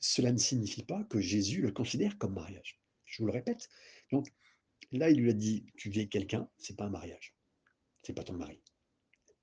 cela 0.01 0.33
ne 0.33 0.37
signifie 0.37 0.83
pas 0.83 1.05
que 1.05 1.21
Jésus 1.21 1.61
le 1.61 1.71
considère 1.71 2.17
comme 2.17 2.33
mariage. 2.33 2.81
Je 3.05 3.23
vous 3.23 3.27
le 3.27 3.33
répète. 3.33 3.69
Donc 4.11 4.27
là, 4.97 5.09
il 5.09 5.19
lui 5.19 5.29
a 5.29 5.33
dit: 5.33 5.65
«Tu 5.77 5.89
avec 5.89 6.09
quelqu'un, 6.09 6.49
c'est 6.57 6.75
pas 6.77 6.85
un 6.85 6.89
mariage, 6.89 7.35
c'est 8.03 8.13
pas 8.13 8.23
ton 8.23 8.33
mari». 8.33 8.61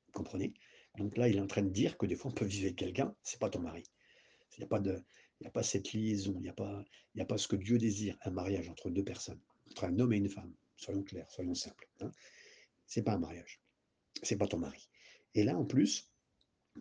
Vous 0.06 0.12
comprenez? 0.12 0.54
Donc 0.98 1.16
là, 1.16 1.28
il 1.28 1.36
est 1.36 1.40
en 1.40 1.46
train 1.46 1.62
de 1.62 1.70
dire 1.70 1.96
que 1.98 2.06
des 2.06 2.16
fois, 2.16 2.30
on 2.30 2.34
peut 2.34 2.44
vivre 2.44 2.64
avec 2.66 2.76
quelqu'un, 2.76 3.14
c'est 3.22 3.38
pas 3.40 3.50
ton 3.50 3.60
mari. 3.60 3.84
Il 4.56 4.60
y 4.60 4.64
a 4.64 4.66
pas 4.66 4.80
a 5.44 5.50
pas 5.50 5.62
cette 5.62 5.92
liaison, 5.92 6.36
il 6.40 6.46
y 6.46 6.48
a 6.48 6.52
pas 6.52 6.84
a 7.18 7.24
pas 7.24 7.38
ce 7.38 7.48
que 7.48 7.56
Dieu 7.56 7.78
désire, 7.78 8.16
un 8.24 8.30
mariage 8.30 8.68
entre 8.68 8.90
2 8.90 9.04
personnes, 9.04 9.40
entre 9.70 9.84
un 9.84 9.98
homme 9.98 10.12
et 10.12 10.18
une 10.18 10.28
femme. 10.28 10.54
Soyons 10.76 11.02
clairs, 11.02 11.30
soyons 11.30 11.54
simples, 11.54 11.88
hein. 12.00 12.10
C'est 12.86 13.02
pas 13.02 13.12
un 13.14 13.18
mariage, 13.18 13.60
c'est 14.22 14.36
pas 14.36 14.48
ton 14.48 14.58
mari 14.58 14.88
et 15.34 15.44
là, 15.44 15.56
en 15.56 15.64
plus, 15.64 16.10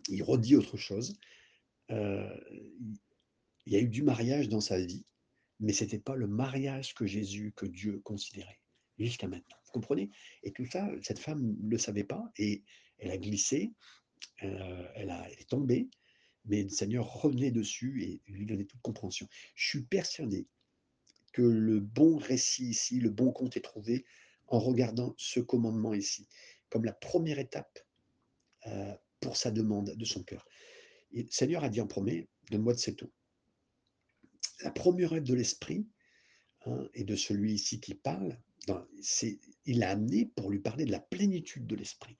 il 0.08 0.22
redit 0.22 0.56
autre 0.56 0.76
chose, 0.76 1.18
il 1.88 2.98
il 3.66 3.72
y 3.72 3.76
a 3.76 3.80
eu 3.80 3.88
du 3.88 4.02
mariage 4.02 4.48
dans 4.48 4.60
sa 4.60 4.80
vie, 4.80 5.04
mais 5.60 5.72
c'était 5.72 5.98
pas 5.98 6.16
le 6.16 6.26
mariage 6.26 6.94
que 6.94 7.06
Jésus, 7.06 7.52
que 7.54 7.66
Dieu 7.66 8.00
considérait, 8.00 8.60
jusqu'à 8.98 9.28
maintenant. 9.28 9.56
Vous 9.66 9.72
comprenez? 9.72 10.10
Et 10.42 10.52
tout 10.52 10.66
ça, 10.66 10.90
cette 11.02 11.18
femme 11.18 11.56
ne 11.60 11.70
le 11.70 11.78
savait 11.78 12.04
pas 12.04 12.30
et 12.36 12.64
elle 12.98 13.10
a 13.10 13.18
glissé, 13.18 13.72
heu, 14.42 14.86
elle 14.94 15.10
a 15.10 15.28
elle 15.30 15.40
est 15.40 15.48
tombée, 15.48 15.88
mais 16.44 16.62
le 16.62 16.68
Seigneur 16.68 17.06
revenait 17.06 17.50
dessus 17.50 18.02
et 18.02 18.22
lui 18.26 18.46
donnait 18.46 18.64
toute 18.64 18.82
compréhension. 18.82 19.28
Je 19.54 19.68
suis 19.68 19.82
persuadé 19.82 20.46
que 21.32 21.42
le 21.42 21.80
bon 21.80 22.16
récit 22.16 22.70
ici, 22.70 22.98
le 22.98 23.10
bon 23.10 23.32
compte 23.32 23.56
est 23.56 23.60
trouvé 23.60 24.04
en 24.48 24.58
regardant 24.58 25.14
ce 25.16 25.38
commandement 25.38 25.94
ici, 25.94 26.26
comme 26.70 26.84
la 26.84 26.92
première 26.92 27.38
étape, 27.38 27.78
heu, 28.66 28.94
pour 29.20 29.36
sa 29.36 29.50
demande 29.50 29.94
de 29.94 30.04
son 30.04 30.24
cœur 30.24 30.46
et 31.12 31.24
le 31.24 31.30
Seigneur 31.30 31.64
a 31.64 31.68
dit 31.68 31.80
en 31.80 31.86
premier: 31.86 32.28
«Donne-moi 32.50 32.74
de 32.74 32.78
cette 32.78 33.02
eau». 33.02 33.12
La 34.62 34.70
première 34.70 35.12
œuvre 35.12 35.24
de 35.24 35.34
l'esprit, 35.34 35.86
hein 36.66 36.88
et 36.94 37.04
de 37.04 37.16
celui 37.16 37.54
ici 37.54 37.80
qui 37.80 37.94
parle, 37.94 38.38
dans 38.66 38.86
il 39.64 39.78
l'a 39.78 39.90
amené 39.90 40.26
pour 40.26 40.50
lui 40.50 40.58
parler 40.58 40.84
de 40.84 40.90
la 40.90 41.00
plénitude 41.00 41.66
de 41.66 41.76
l'esprit. 41.76 42.16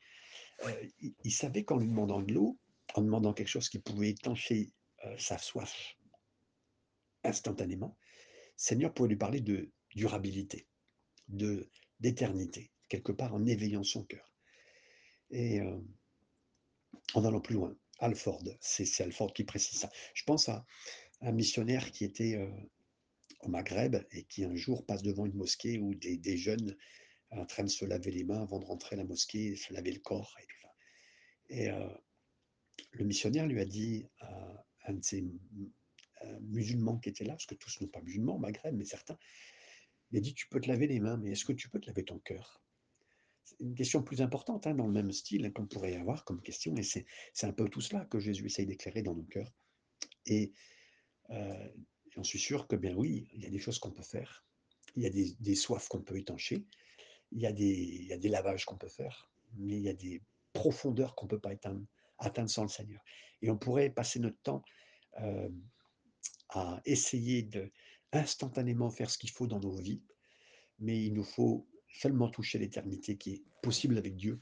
Heu, 0.64 0.90
il 1.24 1.32
savait 1.32 1.64
qu'en 1.64 1.78
lui 1.78 1.88
demandant 1.88 2.22
de 2.22 2.32
l'eau, 2.32 2.58
en 2.94 3.02
demandant 3.02 3.32
quelque 3.32 3.48
chose 3.48 3.68
qui 3.68 3.78
pouvait 3.78 4.10
étancher, 4.10 4.72
heu, 5.04 5.18
sa 5.18 5.38
soif 5.38 5.96
instantanément, 7.24 7.96
Seigneur 8.56 8.92
pouvait 8.94 9.10
lui 9.10 9.16
parler 9.16 9.40
de 9.40 9.70
durabilité, 9.94 10.66
de 11.28 11.70
d'éternité, 12.00 12.70
quelque 12.88 13.12
part 13.12 13.34
en 13.34 13.44
éveillant 13.44 13.84
son 13.84 14.04
cœur 14.04 14.34
et 15.30 15.60
heu, 15.60 15.84
en 17.14 17.24
allant 17.24 17.40
plus 17.40 17.54
loin. 17.54 17.76
Alford, 17.98 18.42
c'est 18.60 19.02
Alford 19.02 19.34
qui 19.34 19.44
précise 19.44 19.78
ça. 19.78 19.90
Je 20.14 20.24
pense 20.24 20.48
à 20.48 20.64
un 21.22 21.32
missionnaire 21.32 21.90
qui 21.92 22.04
était, 22.04 22.36
heu, 22.36 22.50
au 23.42 23.48
Maghreb 23.48 23.96
et 24.12 24.24
qui 24.24 24.44
un 24.44 24.56
jour 24.56 24.86
passe 24.86 25.02
devant 25.02 25.26
une 25.26 25.34
mosquée 25.34 25.78
où 25.78 25.94
des 25.94 26.16
des 26.18 26.36
jeunes 26.36 26.76
en 27.32 27.46
train 27.46 27.64
de 27.64 27.70
se 27.70 27.84
laver 27.84 28.10
les 28.12 28.24
mains 28.24 28.42
avant 28.42 28.58
de 28.60 28.66
rentrer 28.66 28.96
à 28.96 28.98
la 28.98 29.04
mosquée, 29.04 29.56
se 29.56 29.72
laver 29.72 29.92
le 29.92 30.00
corps 30.00 30.36
et 30.40 30.46
et 31.48 31.70
heu, 31.70 31.88
le 32.92 33.04
missionnaire 33.04 33.46
lui 33.46 33.60
a 33.60 33.64
dit 33.64 34.06
à 34.20 34.64
un 34.86 34.94
de 34.94 35.04
ces 35.04 35.22
heu, 35.22 36.38
musulmans 36.42 36.98
qui 36.98 37.08
étaient 37.08 37.24
là, 37.24 37.34
parce 37.34 37.46
que 37.46 37.54
tous 37.54 37.80
ne 37.80 37.86
sont 37.86 37.90
pas 37.90 38.00
musulmans 38.02 38.36
au 38.36 38.38
Maghreb, 38.38 38.74
mais 38.76 38.84
certains, 38.84 39.18
il 40.12 40.18
a 40.18 40.20
dit: 40.20 40.34
«Tu 40.34 40.48
peux 40.48 40.60
te 40.60 40.68
laver 40.68 40.86
les 40.86 41.00
mains, 41.00 41.16
mais 41.16 41.30
est-ce 41.32 41.44
que 41.44 41.52
tu 41.52 41.68
peux 41.70 41.80
te 41.80 41.86
laver 41.86 42.04
ton 42.04 42.18
cœur?» 42.18 42.62
c'est 43.44 43.60
une 43.60 43.74
question 43.74 44.02
plus 44.02 44.22
importante, 44.22 44.66
hein, 44.66 44.74
dans 44.74 44.86
le 44.86 44.92
même 44.92 45.12
style 45.12 45.52
qu'on 45.52 45.66
pourrait 45.66 45.96
avoir 45.96 46.24
comme 46.24 46.40
question 46.42 46.76
et 46.76 46.82
c'est 46.82 47.06
un 47.42 47.52
peu 47.52 47.68
tout 47.68 47.80
cela 47.80 48.04
que 48.04 48.20
Jésus 48.20 48.46
essaye 48.46 48.66
d'éclairer 48.66 49.02
dans 49.02 49.14
nos 49.14 49.24
cœurs 49.24 49.52
et 50.26 50.52
j'en 51.30 52.24
suis 52.24 52.38
sûr 52.38 52.66
que, 52.66 52.76
bien 52.76 52.94
oui, 52.94 53.28
il 53.32 53.42
y 53.42 53.46
a 53.46 53.50
des 53.50 53.58
choses 53.58 53.78
qu'on 53.78 53.92
peut 53.92 54.02
faire. 54.02 54.44
Il 54.96 55.02
y 55.02 55.06
a 55.06 55.10
des 55.10 55.54
soifs 55.54 55.88
qu'on 55.88 56.02
peut 56.02 56.18
étancher. 56.18 56.64
Il 57.32 57.40
y 57.40 57.46
a 57.46 57.52
des 57.52 58.28
lavages 58.28 58.64
qu'on 58.64 58.76
peut 58.76 58.88
faire, 58.88 59.30
mais 59.56 59.76
il 59.76 59.82
y 59.82 59.88
a 59.88 59.94
des 59.94 60.22
profondeurs 60.52 61.14
qu'on 61.14 61.26
peut 61.28 61.38
pas 61.38 61.50
atteindre 62.18 62.50
sans 62.50 62.62
le 62.62 62.68
Seigneur 62.68 63.02
et 63.42 63.50
on 63.50 63.58
pourrait 63.58 63.90
passer 63.90 64.18
notre 64.20 64.40
temps, 64.42 64.62
hem, 65.16 65.62
à 66.50 66.80
essayer 66.84 67.42
de 67.42 67.70
instantanément 68.12 68.90
faire 68.90 69.10
ce 69.10 69.18
qu'il 69.18 69.30
faut 69.30 69.46
dans 69.46 69.60
nos 69.60 69.76
vies, 69.76 70.02
mais 70.78 71.04
il 71.04 71.14
nous 71.14 71.24
faut 71.24 71.68
seulement 71.88 72.28
toucher 72.28 72.58
l'éternité 72.58 73.16
qui 73.16 73.34
est 73.34 73.42
possible 73.62 73.98
avec 73.98 74.16
Dieu 74.16 74.40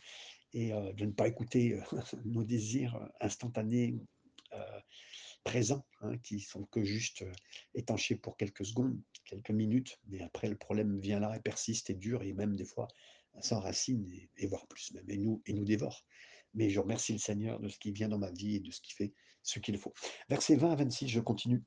et 0.55 0.73
heu, 0.73 0.93
de 0.95 1.05
ne 1.05 1.13
pas 1.13 1.29
écouter, 1.29 1.75
heu, 1.75 1.83
nos 2.25 2.45
désirs 2.45 2.99
instantanés, 3.21 3.95
présents, 5.45 5.87
hein, 6.01 6.19
qui 6.19 6.41
sont 6.41 6.65
que 6.65 6.85
juste, 6.85 7.23
heu, 7.23 7.33
étanchés 7.75 8.17
pour 8.17 8.37
quelques 8.37 8.67
secondes, 8.67 9.01
quelques 9.25 9.51
minutes, 9.51 9.99
mais 10.09 10.21
après 10.23 10.49
le 10.49 10.57
problème 10.57 10.99
vient 11.01 11.21
là 11.21 11.37
et 11.37 11.41
persiste 11.41 11.91
et 11.91 11.95
dure 11.95 12.23
et 12.23 12.33
même 12.33 12.57
des 12.57 12.65
fois 12.65 12.89
s'enracine 13.41 14.11
et 14.11 14.31
et 14.37 14.47
voire 14.47 14.67
plus 14.67 14.93
même 14.95 15.09
et 15.09 15.17
nous 15.17 15.43
et 15.47 15.53
nous 15.53 15.65
dévore. 15.65 16.05
Mais 16.55 16.71
je 16.71 16.81
remercie 16.81 17.13
le 17.13 17.19
Seigneur 17.19 17.61
de 17.61 17.69
ce 17.69 17.79
qui 17.79 17.93
vient 17.93 18.09
dans 18.09 18.19
ma 18.19 18.31
vie 18.31 18.57
et 18.57 18.61
de 18.61 18.71
ce 18.71 18.81
qui 18.81 18.93
fait 18.93 19.13
ce 19.43 19.59
qu'il 19.61 19.79
faut. 19.79 19.95
Versets 20.29 20.57
20 20.57 20.73
à 20.73 20.77
26, 20.77 21.09
je 21.09 21.21
continue. 21.21 21.63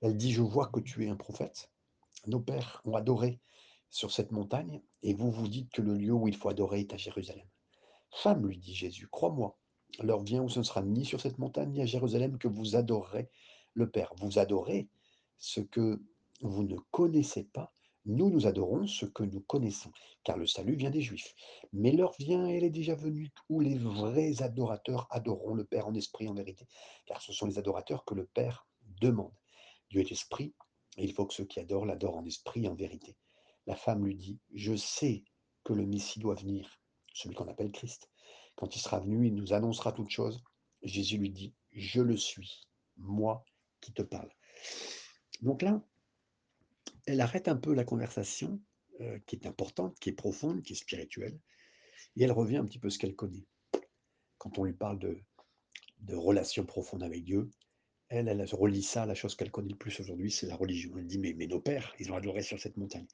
Elle 0.00 0.16
dit: 0.16 0.32
«Je 0.32 0.42
vois 0.42 0.68
que 0.68 0.80
tu 0.80 1.04
es 1.04 1.08
un 1.08 1.16
prophète. 1.16 1.70
Nos 2.26 2.40
pères 2.40 2.82
ont 2.84 2.94
adoré 2.94 3.40
sur 3.90 4.12
cette 4.12 4.32
montagne 4.32 4.82
et 5.02 5.14
vous, 5.14 5.30
vous 5.30 5.48
dites 5.48 5.70
que 5.70 5.82
le 5.82 5.94
lieu 5.94 6.12
où 6.12 6.28
il 6.28 6.36
faut 6.36 6.48
adorer 6.48 6.80
est 6.80 6.92
à 6.92 6.96
Jérusalem». 6.96 7.48
«Femme», 8.10 8.46
lui 8.46 8.58
dit 8.58 8.74
Jésus, 8.74 9.08
«crois-moi, 9.08 9.58
l'heure 10.02 10.22
vient 10.22 10.42
où 10.42 10.48
ce 10.48 10.58
ne 10.58 10.64
sera 10.64 10.82
ni 10.82 11.04
sur 11.04 11.20
cette 11.20 11.38
montagne 11.38 11.70
ni 11.70 11.82
à 11.82 11.86
Jérusalem 11.86 12.38
que 12.38 12.48
vous 12.48 12.76
adorerez 12.76 13.30
le 13.74 13.90
Père. 13.90 14.12
Vous 14.16 14.38
adorez 14.38 14.88
ce 15.38 15.60
que 15.60 16.02
vous 16.40 16.64
ne 16.64 16.76
connaissez 16.90 17.44
pas, 17.44 17.72
nous, 18.06 18.30
nous 18.30 18.46
adorons 18.46 18.86
ce 18.86 19.04
que 19.04 19.22
nous 19.22 19.40
connaissons, 19.40 19.92
car 20.24 20.38
le 20.38 20.46
salut 20.46 20.76
vient 20.76 20.90
des 20.90 21.02
Juifs. 21.02 21.34
Mais 21.72 21.92
l'heure 21.92 22.14
vient 22.18 22.46
elle 22.46 22.64
est 22.64 22.70
déjà 22.70 22.94
venue 22.94 23.30
où 23.50 23.60
les 23.60 23.76
vrais 23.76 24.40
adorateurs 24.40 25.06
adoreront 25.10 25.54
le 25.54 25.64
Père 25.64 25.86
en 25.88 25.94
esprit 25.94 26.26
en 26.26 26.34
vérité, 26.34 26.66
car 27.04 27.20
ce 27.20 27.32
sont 27.32 27.46
les 27.46 27.58
adorateurs 27.58 28.04
que 28.06 28.14
le 28.14 28.24
Père 28.24 28.66
demande. 29.00 29.34
Dieu 29.90 30.00
est 30.00 30.10
esprit 30.10 30.54
et 30.96 31.04
il 31.04 31.12
faut 31.12 31.26
que 31.26 31.34
ceux 31.34 31.44
qui 31.44 31.60
adorent 31.60 31.86
l'adorent 31.86 32.16
en 32.16 32.24
esprit 32.24 32.66
en 32.66 32.74
vérité». 32.74 33.14
La 33.66 33.76
femme 33.76 34.06
lui 34.06 34.16
dit: 34.16 34.38
«Je 34.54 34.74
sais 34.74 35.24
que 35.62 35.74
le 35.74 35.84
Messie 35.84 36.20
doit 36.20 36.34
venir, 36.34 36.80
celui 37.12 37.34
qu'on 37.34 37.48
appelle 37.48 37.72
Christ. 37.72 38.08
Quand 38.58 38.74
il 38.74 38.80
sera 38.80 38.98
venu, 38.98 39.28
il 39.28 39.34
nous 39.36 39.52
annoncera 39.52 39.92
toutes 39.92 40.10
choses». 40.10 40.42
Jésus 40.82 41.16
lui 41.16 41.30
dit: 41.30 41.54
«Je 41.70 42.02
le 42.02 42.16
suis, 42.16 42.66
moi 42.96 43.44
qui 43.80 43.92
te 43.92 44.02
parle». 44.02 44.30
Donc 45.40 45.62
là 45.62 45.80
elle 47.06 47.20
arrête 47.20 47.48
un 47.48 47.56
peu 47.56 47.72
la 47.72 47.84
conversation, 47.84 48.60
heu, 49.00 49.22
qui 49.26 49.36
est 49.36 49.46
importante, 49.46 49.98
qui 50.00 50.10
est 50.10 50.12
profonde, 50.24 50.62
qui 50.62 50.72
est 50.72 50.76
spirituelle 50.76 51.38
et 52.16 52.24
elle 52.24 52.32
revient 52.32 52.58
un 52.58 52.66
petit 52.66 52.80
peu 52.80 52.90
ce 52.90 52.98
qu'elle 52.98 53.14
connaît. 53.14 53.46
Quand 54.38 54.58
on 54.58 54.64
lui 54.64 54.74
parle 54.74 54.98
de 54.98 55.22
de 56.00 56.14
relations 56.16 56.66
profondes 56.66 57.02
avec 57.02 57.24
Dieu, 57.24 57.50
elle, 58.08 58.28
elle 58.28 58.44
relie 58.52 58.82
ça, 58.82 59.06
la 59.06 59.14
chose 59.14 59.34
qu'elle 59.36 59.50
connaît 59.50 59.70
le 59.70 59.76
plus 59.76 60.00
aujourd'hui, 60.00 60.30
c'est 60.30 60.46
la 60.46 60.56
religion. 60.56 60.96
Elle 60.96 61.06
dit: 61.06 61.18
«Mais 61.18 61.46
nos 61.46 61.60
pères, 61.60 61.94
ils 61.98 62.10
ont 62.10 62.16
adoré 62.16 62.42
sur 62.42 62.58
cette 62.58 62.76
montagne». 62.76 63.06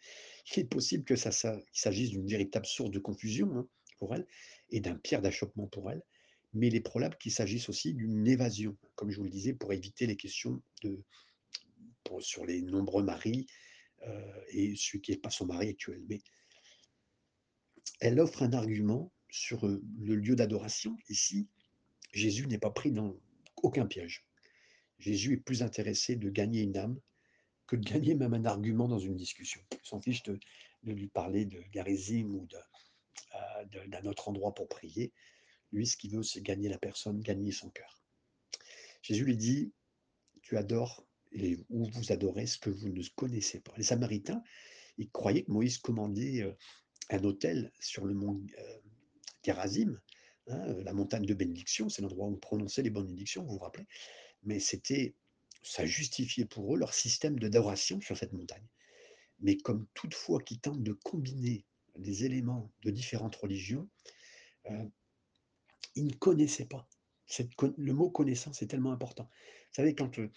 Il 0.54 0.60
est 0.60 0.64
possible 0.64 1.04
que 1.04 1.16
ça 1.16 1.32
ça 1.32 1.60
s'agisse 1.72 2.10
d'une 2.10 2.26
véritable 2.26 2.66
source 2.66 2.90
de 2.90 2.98
confusion, 2.98 3.50
hein, 3.56 3.68
pour 3.96 4.14
elle 4.14 4.26
et 4.70 4.80
d'un 4.80 4.96
pierre 4.96 5.22
d'achoppement 5.22 5.66
pour 5.66 5.90
elle, 5.90 6.02
mais 6.52 6.68
il 6.68 6.76
est 6.76 6.80
probable 6.80 7.16
qu'il 7.18 7.32
s'agisse 7.32 7.68
aussi 7.68 7.94
d'une 7.94 8.26
évasion, 8.26 8.76
comme 8.94 9.10
je 9.10 9.18
vous 9.18 9.24
le 9.24 9.30
disais, 9.30 9.54
pour 9.54 9.72
éviter 9.72 10.06
les 10.06 10.16
questions 10.16 10.62
de 10.82 11.02
sur 12.20 12.44
les 12.46 12.62
nombreux 12.62 13.02
maris, 13.02 13.46
heu 14.06 14.44
et 14.50 14.76
celui 14.76 15.00
qui 15.00 15.12
est 15.12 15.16
pas 15.16 15.30
son 15.30 15.46
mari 15.46 15.68
actuel. 15.68 16.02
Mais 16.08 16.20
elle 18.00 18.20
offre 18.20 18.42
un 18.42 18.52
argument 18.52 19.12
sur, 19.30 19.66
heu, 19.66 19.82
le 19.98 20.14
lieu 20.14 20.36
d'adoration. 20.36 20.96
Ici, 21.08 21.48
Jésus 22.12 22.46
n'est 22.46 22.58
pas 22.58 22.70
pris 22.70 22.92
dans 22.92 23.18
aucun 23.62 23.86
piège. 23.86 24.24
Jésus 24.98 25.34
est 25.34 25.38
plus 25.38 25.62
intéressé 25.62 26.16
de 26.16 26.30
gagner 26.30 26.62
une 26.62 26.76
âme 26.76 27.00
que 27.66 27.76
de 27.76 27.82
gagner 27.82 28.14
même 28.14 28.34
un 28.34 28.44
argument 28.44 28.86
dans 28.86 28.98
une 28.98 29.16
discussion. 29.16 29.60
Il 29.72 29.78
s'en 29.82 30.00
fiche 30.00 30.22
de 30.22 30.38
lui 30.84 31.08
parler 31.08 31.46
de 31.46 31.60
Garizim 31.72 32.34
ou 32.34 32.46
de 32.46 32.56
d'un 33.66 34.04
autre 34.06 34.28
endroit 34.28 34.54
pour 34.54 34.68
prier. 34.68 35.12
Lui, 35.72 35.86
ce 35.86 35.96
qu'il 35.96 36.12
veut, 36.12 36.22
c'est 36.22 36.42
gagner 36.42 36.68
la 36.68 36.78
personne, 36.78 37.20
gagner 37.20 37.52
son 37.52 37.70
cœur. 37.70 38.02
Jésus 39.02 39.24
lui 39.24 39.36
dit: 39.36 39.72
«Tu 40.42 40.56
adores 40.56 41.06
et 41.32 41.58
ou 41.68 41.84
vous 41.90 42.12
adorez 42.12 42.46
ce 42.46 42.58
que 42.58 42.70
vous 42.70 42.88
ne 42.88 43.02
connaissez 43.16 43.60
pas». 43.60 43.74
Les 43.76 43.84
Samaritains, 43.84 44.42
ils 44.98 45.10
croyaient 45.10 45.44
que 45.44 45.52
Moïse 45.52 45.78
commandait, 45.78 46.42
heu, 46.42 46.56
un 47.10 47.24
autel 47.24 47.72
sur 47.80 48.04
le 48.06 48.14
mont, 48.14 48.42
heu, 48.58 48.82
Garizim, 49.44 50.00
hein, 50.48 50.68
heu, 50.68 50.82
la 50.82 50.92
montagne 50.92 51.26
de 51.26 51.34
bénédiction, 51.34 51.88
c'est 51.88 52.02
l'endroit 52.02 52.26
où 52.28 52.32
on 52.32 52.36
prononçait 52.36 52.82
les 52.82 52.90
bénédictions, 52.90 53.44
vous 53.44 53.54
vous 53.54 53.58
rappelez? 53.58 53.86
Mais 54.44 54.60
c'était 54.60 55.14
ça 55.62 55.86
justifiait 55.86 56.44
pour 56.46 56.74
eux 56.74 56.78
leur 56.78 56.94
système 56.94 57.38
d'adoration 57.38 58.00
sur 58.00 58.16
cette 58.16 58.32
montagne. 58.32 58.66
Mais 59.40 59.56
comme 59.56 59.86
toute 59.94 60.14
foi 60.14 60.40
qui 60.42 60.58
tente 60.58 60.82
de 60.82 60.92
combiner 60.92 61.64
les 61.96 62.24
éléments 62.24 62.70
de 62.82 62.90
différentes 62.90 63.36
religions, 63.36 63.88
heu, 64.70 64.90
ils 65.94 66.06
ne 66.06 66.12
connaissaient 66.14 66.66
pas. 66.66 66.88
Le 67.78 67.92
mot 67.92 68.10
connaissance 68.10 68.62
est 68.62 68.66
tellement 68.66 68.92
important. 68.92 69.24
Vous 69.24 69.74
savez 69.74 69.94
quand, 69.94 70.18
heu, 70.18 70.30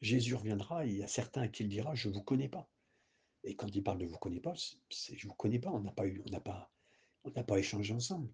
Jésus 0.00 0.34
reviendra, 0.34 0.86
il 0.86 0.98
y 0.98 1.02
a 1.02 1.08
certains 1.08 1.42
à 1.42 1.48
qui 1.48 1.64
il 1.64 1.68
dira: 1.70 1.94
«Je 1.94 2.08
vous 2.08 2.22
connais 2.22 2.48
pas» 2.48 2.70
et 3.44 3.56
quand 3.56 3.68
il 3.74 3.82
parle 3.84 3.98
de 3.98 4.06
«vous 4.06 4.18
connais 4.18 4.40
pas», 4.40 4.54
c'est 4.90 5.16
je 5.18 5.28
vous 5.28 5.34
connais 5.34 5.60
pas, 5.60 5.70
on 5.70 5.80
n'a 5.80 5.92
pas 5.92 6.06
eu 6.06 6.22
on 6.26 6.30
n'a 6.30 6.40
pas 6.40 6.72
on 7.24 7.30
n'a 7.32 7.44
pas 7.44 7.58
échangé 7.58 7.94
ensemble. 7.94 8.30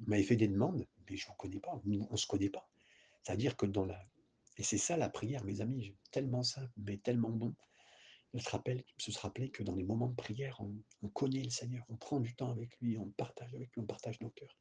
Vous 0.00 0.06
m'avez 0.10 0.24
fait 0.24 0.36
des 0.36 0.48
demandes, 0.48 0.86
mais 1.10 1.16
je 1.16 1.26
vous 1.28 1.34
connais 1.34 1.60
pas, 1.60 1.80
on 2.10 2.16
se 2.16 2.26
connaît 2.26 2.50
pas. 2.50 2.68
C'est-à-dire 3.22 3.56
que 3.56 3.66
dans 3.66 3.86
la 3.86 4.00
et 4.58 4.62
c'est 4.64 4.78
ça 4.78 4.96
la 4.96 5.08
prière 5.10 5.44
mes 5.44 5.60
amis, 5.62 5.96
tellement 6.12 6.42
simple, 6.44 6.72
mais 6.78 6.98
tellement 6.98 7.30
bon. 7.30 7.54
Se 8.38 9.12
se 9.12 9.18
rappeler 9.20 9.50
que 9.50 9.62
dans 9.62 9.76
les 9.76 9.84
moments 9.84 10.08
de 10.08 10.16
prière, 10.16 10.56
on 10.60 10.74
on 11.02 11.08
connaît 11.08 11.42
le 11.42 11.50
Seigneur, 11.50 11.84
on 11.88 11.96
prend 11.96 12.20
du 12.20 12.34
temps 12.34 12.50
avec 12.50 12.76
lui, 12.80 12.98
on 12.98 13.10
partage 13.10 13.54
avec 13.54 13.70
lui, 13.72 13.82
on 13.82 13.86
partage 13.86 14.20
nos 14.20 14.30
cœurs. 14.30 14.58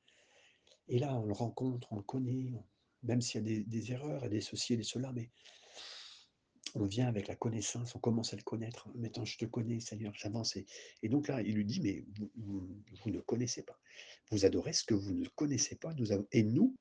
Et 0.88 1.00
là, 1.00 1.16
on 1.16 1.26
le 1.26 1.34
rencontre, 1.34 1.88
on 1.92 1.98
le 1.98 2.04
connaît, 2.04 2.52
on 2.54 2.64
même 3.04 3.22
s'il 3.22 3.48
y 3.48 3.60
a 3.60 3.64
des 3.64 3.92
erreurs 3.92 4.24
et 4.26 4.30
des 4.30 4.42
ceci 4.42 4.74
et 4.74 4.78
des 4.78 4.84
cela, 4.84 5.12
mais 5.12 5.30
on 6.76 6.86
vient 6.86 7.08
avec 7.08 7.28
la 7.28 7.36
connaissance, 7.36 7.96
on 7.96 8.00
commence 8.00 8.34
à 8.34 8.38
le 8.38 8.44
connaître. 8.44 8.90
Maintenant, 8.96 9.26
je 9.26 9.38
te 9.38 9.46
connais, 9.46 9.80
Seigneur, 9.80 10.14
j'avance 10.16 10.56
et 10.56 11.10
donc 11.10 11.28
là, 11.28 11.42
il 11.42 11.56
lui 11.56 11.66
dit: 11.66 11.82
«Mais 11.82 12.06
vous 12.16 12.32
vous 12.36 12.84
vous 13.04 13.12
ne 13.12 13.20
connaissez 13.20 13.64
pas. 13.64 13.80
Vous 14.32 14.46
adorez 14.46 14.74
ce 14.74 14.84
que 14.84 14.94
vous 14.94 15.14
ne 15.14 15.28
connaissez 15.36 15.76
pas, 15.76 15.94
nous 15.96 16.12
avons 16.12 16.28
et 16.32 16.44
nous, 16.44 16.76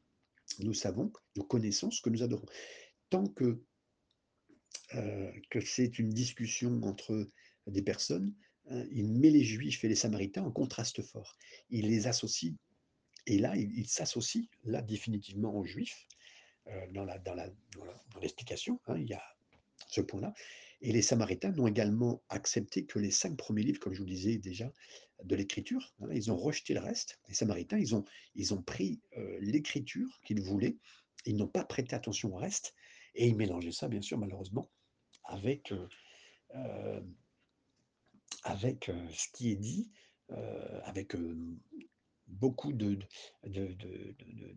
nous 0.61 0.75
savons, 0.75 1.13
nous 1.37 1.45
connaissons 1.45 1.91
ce 1.91 2.01
que 2.01 2.11
nous 2.11 2.23
adorons». 2.23 2.47
Tant 3.11 3.27
que, 3.27 3.63
heu, 4.95 5.33
que 5.51 5.61
c'est 5.61 5.99
une 5.99 6.11
discussion 6.11 6.83
entre 6.85 7.29
des 7.67 7.83
personnes, 7.83 8.35
heu, 8.71 8.89
il 8.93 9.13
met 9.13 9.31
les 9.31 9.45
Juifs 9.45 9.85
et 9.85 9.89
les 9.89 9.97
Samaritains 9.97 10.43
en 10.45 10.53
contraste 10.53 11.03
fort. 11.03 11.37
Il 11.71 11.89
les 11.89 12.07
associe 12.07 12.55
et 13.27 13.39
là, 13.39 13.57
il 13.57 13.73
il 13.79 13.89
s'associe, 13.89 14.47
là, 14.65 14.83
définitivement 14.83 15.55
aux 15.57 15.65
Juifs, 15.65 16.07
heu, 16.69 16.93
dans 16.95 17.07
l'explication, 18.21 18.81
hein, 18.87 18.97
il 18.99 19.09
y 19.09 19.15
a 19.15 19.23
ce 19.89 20.01
point-là 20.01 20.35
et 20.83 20.93
les 20.93 21.03
Samaritains 21.03 21.53
n'ont 21.53 21.67
également 21.69 22.23
accepté 22.29 22.85
que 22.87 22.99
les 22.99 23.11
5 23.13 23.37
premiers 23.37 23.63
livres, 23.63 23.81
comme 23.81 23.95
je 23.95 24.01
vous 24.01 24.07
disais 24.07 24.39
déjà, 24.39 24.73
de 25.25 25.37
l'Écriture, 25.37 25.95
hein. 26.03 26.09
Ils 26.13 26.33
ont 26.33 26.37
rejeté 26.37 26.75
le 26.75 26.81
reste. 26.81 27.21
Les 27.29 27.35
Samaritains, 27.35 27.79
ils 27.79 28.55
ont 28.55 28.63
pris, 28.63 29.01
heu, 29.17 29.39
l'Écriture 29.41 30.21
qu'ils 30.25 30.43
voulaient, 30.43 30.77
ils 31.27 31.37
n'ont 31.37 31.49
pas 31.49 31.65
prêté 31.65 31.95
attention 31.97 32.35
au 32.35 32.37
reste 32.39 32.75
et 33.15 33.29
ils 33.29 33.37
mélangeaient 33.37 33.73
ça, 33.73 33.89
bien 33.89 34.03
sûr, 34.03 34.19
malheureusement, 34.19 34.71
avec, 35.25 35.73
heu, 35.73 35.89
hem, 36.55 37.15
avec, 38.45 38.89
heu, 38.91 38.97
ce 39.13 39.29
qui 39.33 39.51
est 39.53 39.57
dit, 39.57 39.93
avec, 40.85 41.15
beaucoup 42.29 42.73
de 42.73 42.97
de 43.45 43.67
de 43.67 43.67
de 43.75 44.15
de 44.19 44.57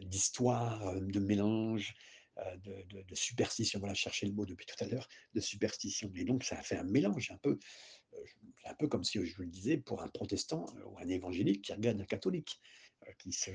de 0.00 0.04
d'histoires, 0.06 0.88
heu, 0.96 1.00
de 1.02 1.20
mélange, 1.20 1.94
heu, 2.38 2.58
de 2.58 2.82
de 2.84 3.02
de 3.02 3.14
superstition. 3.14 3.80
Voilà, 3.80 3.94
je 3.94 4.00
cherchais 4.02 4.26
le 4.26 4.32
mot 4.32 4.46
depuis 4.46 4.66
tout 4.66 4.82
à 4.84 4.88
l'heure, 4.88 5.08
de 5.34 5.40
superstition 5.40 6.12
et 6.16 6.24
donc 6.24 6.44
ça 6.44 6.58
a 6.58 6.62
fait 6.62 6.76
un 6.78 6.84
mélange 6.84 7.30
un 7.32 7.38
peu, 7.38 7.58
un 8.66 8.74
peu 8.74 8.88
comme 8.88 9.04
si, 9.04 9.24
je 9.24 9.36
vous 9.36 9.42
le 9.42 9.48
disais, 9.50 9.78
pour 9.78 10.02
un 10.02 10.08
protestant, 10.08 10.66
ou 10.86 10.98
un 10.98 11.08
évangélique 11.08 11.62
qui 11.64 11.72
regarde 11.74 12.00
un 12.00 12.06
catholique, 12.06 12.60
qui 13.18 13.32
se 13.32 13.50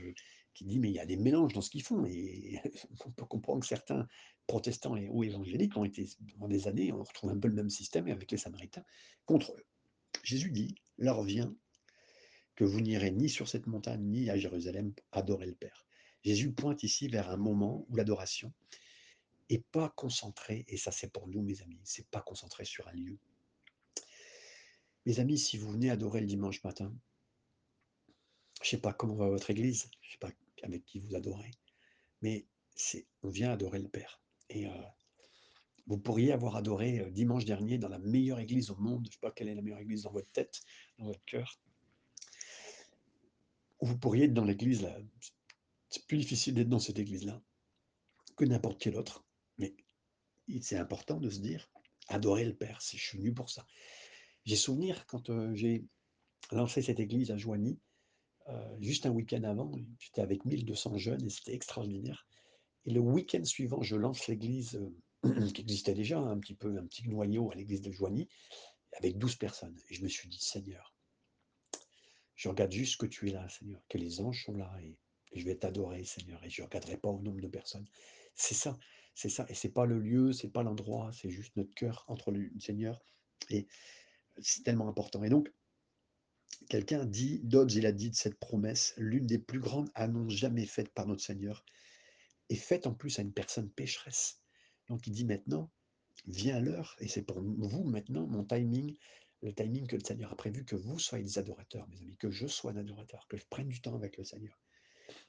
qui 0.54 0.66
dit: 0.66 0.80
«Mais 0.80 0.90
il 0.90 0.96
y 0.96 1.00
a 1.00 1.06
des 1.06 1.18
mélanges 1.18 1.54
dans 1.54 1.62
ce 1.62 1.70
qu'ils 1.70 1.84
font» 1.84 2.06
et 2.06 2.60
on 3.06 3.12
peut 3.12 3.26
comprendre 3.26 3.62
que 3.62 3.68
certains 3.68 4.08
protestants 4.48 4.96
et 4.96 5.08
ou 5.10 5.24
évangéliques 5.24 5.78
ont 5.78 5.86
été 5.86 6.08
pendant 6.34 6.48
des 6.48 6.68
années, 6.68 6.92
on 6.92 7.04
retrouve 7.04 7.32
un 7.32 7.40
peu 7.40 7.48
le 7.48 7.56
même 7.56 7.70
système 7.70 8.08
avec 8.08 8.32
les 8.32 8.38
Samaritains 8.38 8.84
contre 9.26 9.54
eux. 9.54 9.66
Jésus 10.24 10.52
dit: 10.52 10.76
«L'heure 10.98 11.24
vient 11.24 11.56
que 12.56 12.64
vous 12.64 12.82
n'irez 12.82 13.12
ni 13.12 13.30
sur 13.30 13.48
cette 13.48 13.68
montagne, 13.68 14.04
ni 14.04 14.30
à 14.30 14.38
Jérusalem 14.38 14.94
adorer 15.12 15.48
le 15.48 15.56
Père». 15.56 15.86
Jésus 16.24 16.54
pointe 16.54 16.84
ici 16.84 17.08
vers 17.08 17.30
un 17.30 17.38
moment 17.38 17.86
où 17.90 17.96
l'adoration 17.96 18.54
est 19.50 19.66
pas 19.72 19.90
concentrée 19.90 20.64
et 20.70 20.78
ça 20.78 20.92
c'est 20.92 21.12
pour 21.12 21.28
nous 21.28 21.42
mes 21.42 21.62
amis, 21.62 21.82
c'est 21.84 22.08
pas 22.08 22.22
concentré 22.22 22.64
sur 22.64 22.88
un 22.88 22.94
lieu. 22.94 23.18
Mes 25.06 25.20
amis, 25.20 25.38
si 25.38 25.58
vous 25.58 25.70
venez 25.70 25.90
adorer 25.90 26.22
le 26.22 26.28
dimanche 26.28 26.64
matin 26.64 26.96
je 28.64 28.70
sais 28.70 28.78
pas 28.78 28.94
comment 28.94 29.16
va 29.16 29.28
votre 29.28 29.50
église, 29.50 29.90
je 30.02 30.12
sais 30.14 30.18
pas 30.18 30.32
avec 30.64 30.86
qui 30.86 31.00
vous 31.00 31.16
adorez, 31.16 31.52
mais 32.22 32.48
c'est 32.76 33.08
on 33.22 33.30
vient 33.30 33.52
adorer 33.52 33.80
le 33.80 33.90
Père 33.90 34.22
et 34.50 34.66
heu, 34.66 34.72
vous 35.86 35.98
pourriez 35.98 36.32
avoir 36.32 36.56
adoré, 36.56 37.00
heu, 37.00 37.12
dimanche 37.12 37.46
dernier 37.46 37.78
dans 37.78 37.90
la 37.90 38.00
meilleure 38.00 38.40
église 38.40 38.72
au 38.72 38.76
monde, 38.78 39.06
je 39.08 39.14
sais 39.14 39.20
pas 39.22 39.32
quelle 39.32 39.50
est 39.50 39.56
la 39.56 39.62
meilleure 39.62 39.80
église 39.80 40.04
dans 40.04 40.12
votre 40.12 40.32
tête, 40.32 40.62
dans 40.98 41.06
votre 41.06 41.24
cœur. 41.26 41.60
Ou 43.82 43.86
vous 43.86 43.98
pourriez 43.98 44.26
être 44.26 44.34
dans 44.34 44.46
l'église 44.46 44.82
là, 44.82 44.98
c'est 45.90 46.08
plus 46.08 46.18
difficile 46.18 46.56
d'être 46.56 46.70
dans 46.70 46.80
cette 46.80 47.00
église-là 47.00 47.44
que 48.36 48.46
n'importe 48.46 48.82
quelle 48.82 48.96
autre, 48.96 49.26
mais 49.58 49.76
c'est 50.62 50.78
important 50.78 51.20
de 51.20 51.30
se 51.30 51.40
dire: 51.40 51.70
«Adorer 52.08 52.46
le 52.46 52.56
Père, 52.56 52.80
je 52.82 52.98
suis 52.98 53.18
venu 53.18 53.34
pour 53.34 53.50
ça». 53.50 53.68
J'ai 54.46 54.56
souvenir 54.56 55.06
quand, 55.06 55.30
heu, 55.30 55.54
j'ai 55.56 55.86
lancé 56.52 56.82
cette 56.82 57.00
église 57.00 57.32
à 57.32 57.38
Joigny, 57.38 57.80
heu, 58.50 58.78
juste 58.80 59.06
un 59.06 59.12
week-end 59.12 59.44
avant, 59.44 59.72
j'étais 60.00 60.22
avec 60.22 60.46
1 60.46 60.64
200 60.64 60.98
jeunes 60.98 61.26
et 61.26 61.30
c'était 61.30 61.54
extraordinaire. 61.54 62.28
Et 62.86 62.92
le 62.92 63.00
week-end 63.00 63.44
suivant, 63.46 63.82
je 63.82 63.96
lance 63.96 64.28
l'église, 64.28 64.76
heu, 64.76 64.96
qui 65.54 65.62
existait 65.62 65.94
déjà 65.94 66.20
un 66.20 66.38
petit 66.40 66.56
peu, 66.56 66.78
un 66.78 66.86
petit 66.86 67.08
noyau 67.08 67.52
à 67.52 67.56
l'église 67.56 67.82
de 67.82 67.92
Joigny, 67.92 68.28
avec 68.98 69.18
12 69.18 69.36
personnes. 69.36 69.78
Et 69.90 69.96
je 69.96 70.04
me 70.04 70.10
suis 70.10 70.28
dit: 70.30 70.40
«Seigneur» 70.40 70.94
«je 72.36 72.50
regarde 72.50 72.72
juste 72.72 72.98
que 72.98 73.06
tu 73.06 73.30
es 73.30 73.32
là 73.32 73.48
Seigneur, 73.48 73.82
que 73.88 73.98
les 73.98 74.20
anges 74.20 74.44
sont 74.44 74.56
là 74.56 74.72
et 74.82 74.98
je 75.36 75.46
vais 75.46 75.56
t'adorer 75.56 76.04
Seigneur 76.04 76.44
et 76.44 76.50
je 76.50 76.62
regarderai 76.64 76.98
pas 76.98 77.10
au 77.10 77.22
nombre 77.22 77.42
de 77.42 77.48
personnes». 77.48 77.88
C'est 78.36 78.56
ça, 78.56 78.78
c'est 79.14 79.30
ça. 79.30 79.46
Et 79.50 79.54
c'est 79.54 79.72
pas 79.72 79.86
le 79.86 80.00
lieu, 80.00 80.34
c'est 80.34 80.50
pas 80.50 80.64
l'endroit, 80.64 81.12
c'est 81.14 81.30
juste 81.30 81.56
notre 81.56 81.74
cœur 81.76 82.04
entre 82.08 82.32
le 82.32 82.50
Seigneur 82.60 83.00
et 83.50 83.68
c'est 84.40 84.64
tellement 84.64 84.88
important. 84.90 85.24
Et 85.24 85.30
donc 85.30 85.52
quelqu'un 86.70 87.06
dit 87.06 87.40
Dodds, 87.44 87.74
il 87.74 87.86
a 87.86 87.92
dit 87.92 88.10
de 88.10 88.16
cette 88.16 88.40
promesse: 88.40 88.94
«L'une 88.98 89.26
des 89.26 89.40
plus 89.40 89.60
grandes 89.60 89.90
annonces 89.96 90.34
jamais 90.34 90.66
faites 90.66 90.94
par 90.94 91.08
notre 91.08 91.24
Seigneur 91.24 91.66
et 92.50 92.56
faite 92.56 92.88
en 92.88 92.94
plus 92.94 93.20
à 93.20 93.22
une 93.22 93.34
personne 93.34 93.70
pécheresse». 93.70 94.42
Donc 94.88 95.08
il 95.08 95.14
dit 95.14 95.26
maintenant: 95.26 95.72
«Vient 96.28 96.60
l'heure» 96.60 96.96
et 97.00 97.08
c'est 97.08 97.24
pour 97.24 97.42
vous 97.42 97.84
maintenant 97.84 98.28
mon 98.28 98.44
timing, 98.44 98.96
le 99.42 99.54
timing 99.54 99.88
que 99.88 99.96
le 99.96 100.04
Seigneur 100.04 100.32
a 100.32 100.36
prévu 100.36 100.64
que 100.64 100.76
vous 100.76 101.00
soyez 101.00 101.24
des 101.24 101.38
adorateurs 101.38 101.88
mes 101.90 102.02
amis, 102.02 102.18
que 102.18 102.32
je 102.32 102.48
sois 102.48 102.72
un 102.72 102.78
adorateur, 102.78 103.28
que 103.28 103.38
je 103.38 103.46
prenne 103.50 103.68
du 103.68 103.82
temps 103.82 103.96
avec 103.96 104.18
le 104.18 104.24
Seigneur. 104.24 104.58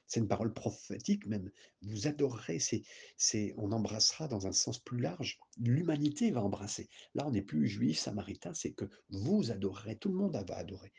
C'est 0.07 0.21
une 0.21 0.27
parole 0.27 0.53
prophétique 0.53 1.25
même. 1.25 1.51
Vous 1.81 2.07
adorerez, 2.07 2.59
c'est 2.59 3.53
on 3.57 3.71
embrassera 3.71 4.27
dans 4.27 4.47
un 4.47 4.51
sens 4.51 4.79
plus 4.79 4.99
large. 4.99 5.37
L'humanité 5.57 6.31
va 6.31 6.41
embrasser. 6.41 6.89
Là, 7.13 7.27
on 7.27 7.31
n'est 7.31 7.41
plus 7.41 7.67
juifs, 7.67 7.99
samaritains, 7.99 8.53
c'est 8.53 8.71
que 8.71 8.85
vous 9.09 9.51
adorerez, 9.51 9.97
tout 9.97 10.09
le 10.09 10.15
monde 10.15 10.33
va 10.33 10.57
adorer 10.57 10.93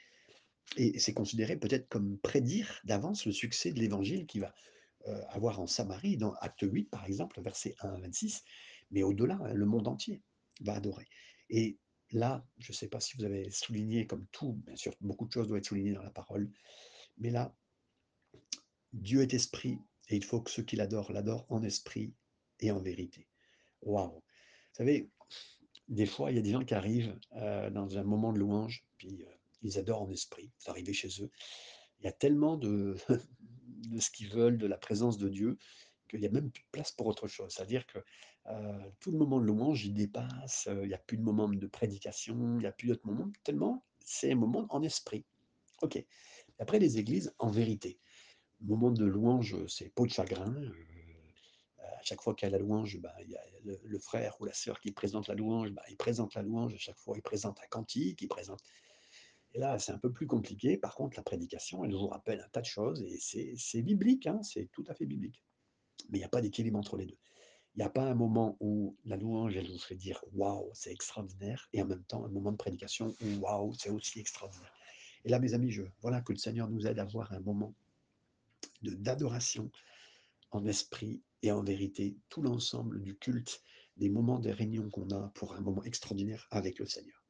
Et 0.77 0.99
c'est 0.99 1.15
considéré 1.15 1.57
peut-être 1.57 1.89
comme 1.89 2.19
prédire 2.19 2.81
d'avance 2.85 3.25
le 3.27 3.33
succès 3.33 3.73
de 3.73 3.79
l'évangile 3.81 4.27
qui 4.27 4.41
va, 4.41 4.55
heu, 5.09 5.15
avoir 5.31 5.61
en 5.61 5.67
Samarie 5.67 6.17
dans 6.17 6.35
Acte 6.35 6.63
8 6.63 6.91
par 6.91 7.05
exemple, 7.07 7.41
versets 7.41 7.75
1 7.81 7.91
à 7.91 8.01
26. 8.01 8.45
Mais 8.91 9.03
au-delà, 9.03 9.39
hein, 9.43 9.55
le 9.55 9.67
monde 9.67 9.89
entier 9.89 10.23
va 10.61 10.75
adorer. 10.75 11.07
Et 11.51 11.79
là, 12.13 12.47
je 12.59 12.73
ne 12.73 12.77
sais 12.77 12.89
pas 12.89 13.01
si 13.01 13.17
vous 13.17 13.25
avez 13.25 13.51
souligné 13.51 14.07
comme 14.07 14.27
tout, 14.33 14.55
bien 14.67 14.77
sûr, 14.77 14.95
beaucoup 15.01 15.27
de 15.27 15.33
choses 15.33 15.49
doivent 15.49 15.59
être 15.59 15.67
soulignées 15.67 15.93
dans 15.93 16.03
la 16.03 16.11
parole, 16.11 16.51
mais 17.19 17.31
là, 17.31 17.55
Dieu 18.93 19.23
est 19.23 19.35
esprit 19.35 19.79
et 20.09 20.17
il 20.17 20.25
faut 20.25 20.41
que 20.41 20.51
ceux 20.51 20.63
qui 20.63 20.77
l'adorent, 20.77 21.13
l'adorent 21.13 21.47
en 21.51 21.63
esprit 21.63 22.15
et 22.61 22.71
en 22.71 22.81
vérité. 22.81 23.29
Waouh! 23.83 24.15
Vous 24.15 24.23
savez, 24.73 25.11
des 25.89 26.07
fois, 26.07 26.31
il 26.33 26.37
y 26.37 26.41
a 26.41 26.43
des 26.43 26.53
gens 26.53 26.65
qui 26.65 26.75
arrivent, 26.75 27.19
heu, 27.37 27.71
dans 27.71 27.99
un 27.99 28.05
moment 28.05 28.33
de 28.33 28.39
louange, 28.41 28.87
puis, 28.99 29.23
heu, 29.23 29.36
ils 29.67 29.79
adorent 29.79 30.03
en 30.03 30.11
esprit. 30.11 30.53
Vous 30.65 30.71
arrivez 30.71 30.93
chez 30.95 31.09
eux, 31.23 31.31
il 32.01 32.05
y 32.07 32.09
a 32.09 32.13
tellement 32.13 32.57
de 32.57 32.97
de 33.91 34.01
ce 34.01 34.11
qu'ils 34.11 34.29
veulent, 34.31 34.59
de 34.59 34.67
la 34.67 34.79
présence 34.79 35.19
de 35.19 35.29
Dieu, 35.29 35.59
qu'il 36.09 36.21
y 36.21 36.27
a 36.27 36.31
même 36.31 36.51
plus 36.51 36.65
de 36.65 36.69
place 36.73 36.93
pour 36.93 37.07
autre 37.07 37.29
chose. 37.29 37.53
C'est-à-dire 37.55 37.87
que, 37.87 37.99
heu, 38.51 38.93
tout 39.01 39.11
le 39.13 39.19
moment 39.19 39.41
de 39.41 39.47
louange, 39.47 39.85
il 39.87 39.95
dépasse, 39.95 40.69
heu, 40.69 40.85
il 40.85 40.91
y 40.91 40.95
a 40.95 40.99
plus 40.99 41.17
de 41.19 41.23
moment 41.23 41.49
de 41.49 41.67
prédication, 41.67 42.59
il 42.59 42.65
y 42.65 42.67
a 42.67 42.73
plus 42.73 42.89
d'autres 42.89 43.07
moments, 43.07 43.31
tellement 43.45 43.85
c'est 44.05 44.33
un 44.33 44.37
moment 44.37 44.67
en 44.71 44.83
esprit. 44.83 45.27
OK. 45.83 46.05
Après 46.61 46.79
les 46.81 46.99
églises, 46.99 47.35
en 47.39 47.51
vérité. 47.51 48.01
Moment 48.61 48.91
de 48.93 49.05
louange, 49.07 49.57
c'est 49.69 49.91
peau 49.91 50.07
de 50.07 50.13
chagrin, 50.13 50.55
heu, 50.55 50.75
à 51.81 52.03
chaque 52.03 52.21
fois 52.23 52.35
qu'il 52.35 52.47
y 52.47 52.49
a 52.49 52.53
la 52.53 52.59
louange, 52.59 52.99
bah, 53.01 53.15
il 53.23 53.31
y 53.31 53.37
a 53.37 53.43
le 53.65 53.81
le 53.83 53.99
frère 53.99 54.37
ou 54.41 54.45
la 54.45 54.53
sœur 54.53 54.81
qui 54.81 54.93
présente 54.93 55.29
la 55.29 55.35
louange, 55.35 55.71
bah, 55.73 55.83
il 55.89 55.97
présente 55.97 56.35
la 56.35 56.43
louange, 56.43 56.75
à 56.75 56.79
chaque 56.79 56.99
fois 56.99 57.17
il 57.17 57.23
présente 57.23 57.61
un 57.63 57.67
cantique, 57.69 58.23
il 58.23 58.29
présente 58.29 58.61
et 59.57 59.59
là, 59.59 59.79
c'est 59.79 59.93
un 59.93 59.99
peu 59.99 60.13
plus 60.13 60.27
compliqué. 60.27 60.77
Par 60.77 60.95
contre, 60.95 61.17
la 61.17 61.23
prédication, 61.23 61.83
elle 61.83 61.95
vous 61.95 62.09
rappelle 62.09 62.41
un 62.41 62.49
tas 62.51 62.61
de 62.61 62.67
choses 62.67 63.03
et 63.03 63.57
c'est 63.57 63.81
biblique, 63.81 64.27
hein, 64.27 64.43
c'est 64.43 64.71
tout 64.71 64.85
à 64.87 64.95
fait 64.95 65.07
biblique. 65.07 65.43
Mais 66.11 66.19
il 66.19 66.21
y 66.21 66.25
a 66.25 66.29
pas 66.29 66.43
d'équilibre 66.43 66.79
entre 66.79 66.99
les 66.99 67.07
2. 67.07 67.17
Il 67.75 67.81
y 67.81 67.83
a 67.83 67.89
pas 67.89 68.05
un 68.05 68.15
moment 68.15 68.59
où 68.61 68.99
la 69.07 69.17
louange, 69.17 69.57
elle 69.57 69.71
vous 69.71 69.79
fait 69.79 69.97
dire: 69.97 70.23
«Waouh, 70.35 70.71
c'est 70.75 70.93
extraordinaire» 70.93 71.71
et 71.73 71.81
en 71.81 71.87
même 71.87 72.05
temps 72.05 72.27
un 72.27 72.29
moment 72.29 72.53
de 72.53 72.59
prédication 72.59 73.15
où: 73.23 73.41
«Waouh, 73.41 73.73
c'est 73.73 73.89
aussi 73.89 74.21
extraordinaire» 74.21 74.73
et 75.25 75.31
là, 75.31 75.39
mes 75.41 75.55
amis, 75.55 75.71
je 75.73 75.83
voilà, 76.03 76.21
que 76.21 76.33
le 76.33 76.39
Seigneur 76.39 76.69
nous 76.69 76.87
aide 76.87 76.99
à 76.99 77.03
avoir 77.03 77.33
un 77.33 77.41
moment 77.41 77.75
d'adoration 78.83 79.73
en 80.51 80.67
esprit 80.67 81.23
et 81.43 81.51
en 81.51 81.65
vérité, 81.65 82.17
tout 82.29 82.43
l'ensemble 82.43 83.03
du 83.03 83.17
culte, 83.17 83.63
des 83.97 84.11
moments 84.11 84.39
des 84.39 84.53
réunions 84.53 84.91
qu'on 84.91 85.11
a 85.11 85.31
pour 85.35 85.55
un 85.55 85.61
moment 85.63 85.83
extraordinaire 85.83 86.47
avec 86.51 86.79
le 86.79 86.87
Seigneur. 86.87 87.25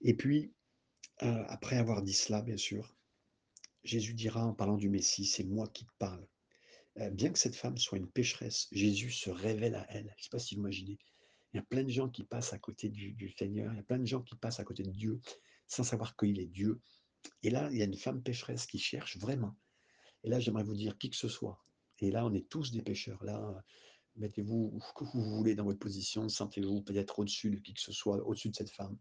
Et 0.00 0.14
puis, 0.14 0.52
heu, 1.22 1.44
après 1.48 1.76
avoir 1.76 2.02
dit 2.02 2.14
cela, 2.14 2.42
bien 2.42 2.56
sûr, 2.56 2.96
Jésus 3.84 4.14
dira 4.14 4.44
en 4.46 4.54
parlant 4.54 4.76
du 4.76 4.88
Messie: 4.90 5.26
«C'est 5.26 5.44
moi 5.44 5.68
qui 5.68 5.86
te 5.86 5.92
parle». 5.98 6.26
Heu, 7.00 7.10
bien 7.10 7.32
que 7.32 7.38
cette 7.38 7.56
femme 7.56 7.78
soit 7.78 7.98
une 7.98 8.10
pécheresse, 8.10 8.68
Jésus 8.72 9.10
se 9.12 9.30
révèle 9.30 9.76
à 9.76 9.86
elle. 9.90 10.14
Je 10.16 10.22
ne 10.22 10.24
sais 10.24 10.30
pas 10.30 10.38
si 10.40 10.54
vous 10.56 10.62
imaginez? 10.62 10.98
Il 11.52 11.58
y 11.58 11.60
a 11.60 11.64
plein 11.64 11.84
de 11.84 11.90
gens 11.90 12.08
qui 12.10 12.24
passent 12.24 12.52
à 12.54 12.58
côté 12.58 12.90
du 12.90 13.12
du 13.14 13.30
Seigneur, 13.30 13.72
il 13.72 13.76
y 13.76 13.80
a 13.80 13.84
plein 13.84 13.98
de 13.98 14.06
gens 14.06 14.22
qui 14.22 14.36
passent 14.36 14.60
à 14.60 14.64
côté 14.64 14.82
de 14.84 14.90
Dieu, 14.92 15.20
sans 15.68 15.84
savoir 15.84 16.16
qu'il 16.16 16.40
est 16.40 16.46
Dieu. 16.46 16.80
Et 17.42 17.50
là, 17.50 17.68
il 17.72 17.78
y 17.78 17.82
a 17.82 17.86
une 17.86 17.96
femme 17.96 18.22
pécheresse 18.22 18.66
qui 18.66 18.78
cherche 18.78 19.18
vraiment. 19.18 19.56
Et 20.24 20.30
là, 20.30 20.40
j'aimerais 20.40 20.64
vous 20.64 20.74
dire, 20.76 20.98
qui 20.98 21.10
que 21.10 21.16
ce 21.16 21.28
soit, 21.28 21.64
et 22.00 22.10
là, 22.10 22.26
on 22.26 22.34
est 22.34 22.48
tous 22.48 22.70
des 22.72 22.82
pécheurs. 22.82 23.24
Là, 23.24 23.64
mettez-vous 24.16 24.72
où 24.74 24.80
vous 25.14 25.36
voulez 25.36 25.54
dans 25.54 25.64
votre 25.64 25.78
position, 25.78 26.28
sentez-vous 26.28 26.82
peut-être 26.82 27.18
au-dessus 27.20 27.50
de 27.50 27.58
qui 27.58 27.74
que 27.74 27.80
ce 27.80 27.92
soit, 27.92 28.18
au-dessus 28.26 28.50
de 28.50 28.56
cette 28.56 28.70
femme. 28.70 28.98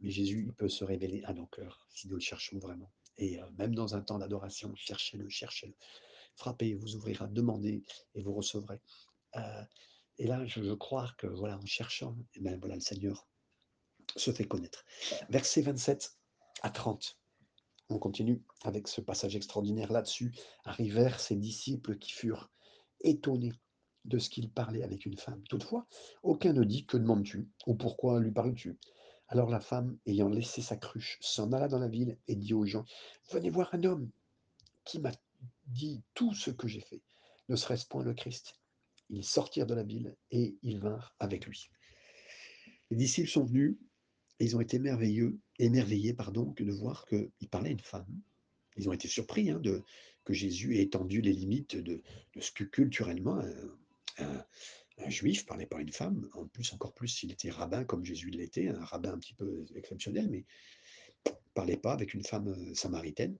Mais 0.00 0.10
Jésus, 0.10 0.44
il 0.46 0.52
peut 0.52 0.68
se 0.68 0.84
révéler 0.84 1.22
à 1.24 1.32
nos 1.32 1.46
cœurs 1.46 1.86
si 1.90 2.08
nous 2.08 2.14
le 2.14 2.20
cherchons 2.20 2.58
vraiment. 2.58 2.92
Et 3.16 3.38
heu, 3.40 3.44
même 3.58 3.74
dans 3.74 3.94
un 3.94 4.00
temps 4.00 4.18
d'adoration, 4.18 4.74
cherchez-le, 4.74 5.28
cherchez-le. 5.28 5.74
Frappez, 6.36 6.74
vous 6.74 6.96
ouvrira, 6.96 7.26
demandez 7.28 7.84
et 8.14 8.22
vous 8.22 8.34
recevrez. 8.34 8.80
Heu, 9.36 9.40
et 10.18 10.26
là, 10.26 10.44
je 10.46 10.60
veux 10.60 10.76
croire 10.76 11.16
que 11.16 11.26
voilà, 11.26 11.58
en 11.58 11.66
cherchant, 11.66 12.16
et 12.34 12.40
ben, 12.40 12.58
voilà, 12.58 12.74
le 12.74 12.80
Seigneur 12.80 13.26
se 14.16 14.32
fait 14.32 14.44
connaître. 14.44 14.84
Versets 15.28 15.62
27 15.62 16.16
à 16.62 16.70
30. 16.70 17.18
On 17.90 17.98
continue 17.98 18.42
avec 18.62 18.88
ce 18.88 19.00
passage 19.00 19.36
extraordinaire 19.36 19.92
là-dessus. 19.92 20.34
Arrivèrent 20.64 21.20
ses 21.20 21.36
disciples 21.36 21.98
qui 21.98 22.12
furent 22.12 22.50
étonnés 23.00 23.52
de 24.04 24.18
ce 24.18 24.30
qu'il 24.30 24.50
parlait 24.50 24.82
avec 24.82 25.06
une 25.06 25.18
femme. 25.18 25.42
Toutefois, 25.48 25.86
aucun 26.22 26.52
ne 26.52 26.64
dit 26.64 26.86
que 26.86 26.96
demandes-tu? 26.96 27.48
Ou 27.66 27.74
pourquoi 27.74 28.20
lui 28.20 28.30
parles-tu? 28.30 28.78
Alors 29.28 29.50
la 29.50 29.60
femme, 29.60 29.98
ayant 30.06 30.28
laissé 30.28 30.62
sa 30.62 30.76
cruche, 30.76 31.18
s'en 31.20 31.52
alla 31.52 31.68
dans 31.68 31.78
la 31.78 31.88
ville 31.88 32.18
et 32.28 32.36
dit 32.36 32.54
aux 32.54 32.66
gens 32.66 32.84
Venez 33.32 33.50
voir 33.50 33.74
un 33.74 33.82
homme 33.84 34.10
qui 34.84 35.00
m'a 35.00 35.12
dit 35.66 36.02
tout 36.14 36.34
ce 36.34 36.50
que 36.50 36.68
j'ai 36.68 36.80
fait. 36.80 37.00
Ne 37.48 37.56
serait-ce 37.56 37.86
point 37.86 38.04
le 38.04 38.14
Christ 38.14 38.54
Ils 39.10 39.24
sortirent 39.24 39.66
de 39.66 39.74
la 39.74 39.82
ville 39.82 40.14
et 40.30 40.56
ils 40.62 40.78
vinrent 40.78 41.14
avec 41.18 41.46
lui. 41.46 41.70
Les 42.90 42.96
disciples 42.96 43.30
sont 43.30 43.44
venus 43.44 43.76
et 44.40 44.44
ils 44.44 44.56
ont 44.56 44.60
été 44.60 44.78
merveilleux, 44.78 45.38
émerveillés 45.58 46.14
pardon, 46.14 46.54
de 46.56 46.72
voir 46.72 47.06
qu'il 47.06 47.48
parlait 47.50 47.70
à 47.70 47.72
une 47.72 47.80
femme. 47.80 48.06
Ils 48.76 48.88
ont 48.88 48.92
été 48.92 49.08
surpris 49.08 49.50
hein, 49.50 49.60
de, 49.60 49.82
que 50.24 50.32
Jésus 50.34 50.76
ait 50.76 50.82
étendu 50.82 51.20
les 51.20 51.32
limites 51.32 51.76
de, 51.76 52.02
ce 52.38 52.50
que 52.50 52.64
culturellement 52.64 53.40
un- 54.18 54.44
un 54.98 55.10
juif 55.10 55.44
parlait 55.46 55.66
pas 55.66 55.78
à 55.78 55.80
une 55.80 55.92
femme, 55.92 56.28
en 56.34 56.46
plus 56.46 56.72
encore 56.72 56.94
plus 56.94 57.08
s'il 57.08 57.32
était 57.32 57.50
rabbin 57.50 57.84
comme 57.84 58.04
Jésus 58.04 58.30
l'était, 58.30 58.68
un 58.68 58.84
rabbin 58.84 59.12
un 59.12 59.18
petit 59.18 59.34
peu 59.34 59.64
exceptionnel, 59.74 60.28
mais 60.30 60.44
parlait 61.54 61.76
pas 61.76 61.92
avec 61.92 62.14
une 62.14 62.24
femme 62.24 62.48
euh, 62.48 62.74
samaritaine, 62.74 63.36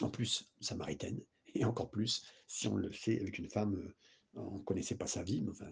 en 0.00 0.10
plus 0.10 0.50
samaritaine, 0.60 1.20
et 1.54 1.64
encore 1.64 1.90
plus 1.90 2.24
si 2.46 2.68
on 2.68 2.76
le 2.76 2.90
fait 2.90 3.20
avec 3.20 3.38
une 3.38 3.48
femme, 3.48 3.74
euh, 3.76 4.40
on 4.40 4.58
ne 4.58 4.62
connaissait 4.62 4.96
pas 4.96 5.06
sa 5.06 5.22
vie, 5.22 5.42
mais 5.42 5.50
enfin, 5.50 5.70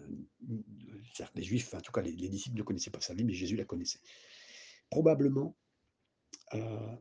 certes 1.13 1.35
les 1.35 1.43
juifs, 1.43 1.73
en 1.73 1.81
tout 1.81 1.91
cas 1.91 2.01
les, 2.01 2.13
les 2.13 2.29
disciples 2.29 2.57
ne 2.57 2.63
connaissaient 2.63 2.91
pas 2.91 3.01
sa 3.01 3.13
vie, 3.13 3.25
mais 3.25 3.33
Jésus 3.33 3.55
la 3.55 3.65
connaissait. 3.65 3.99
Probablement, 4.89 5.55
euh, 6.53 6.95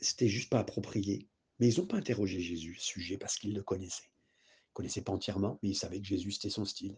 c'était 0.00 0.28
juste 0.28 0.50
pas 0.50 0.60
approprié, 0.60 1.28
mais 1.58 1.72
ils 1.72 1.80
n'ont 1.80 1.86
pas 1.86 1.96
interrogé 1.96 2.40
Jésus 2.40 2.76
sujet 2.78 3.18
parce 3.18 3.36
qu'ils 3.36 3.54
le 3.54 3.62
connaissaient. 3.62 4.10
Connaissaient 4.72 5.02
pas 5.02 5.12
entièrement, 5.12 5.58
mais 5.62 5.70
ils 5.70 5.76
savaient 5.76 6.00
que 6.00 6.06
Jésus, 6.06 6.32
c'était 6.32 6.50
son 6.50 6.64
style. 6.64 6.96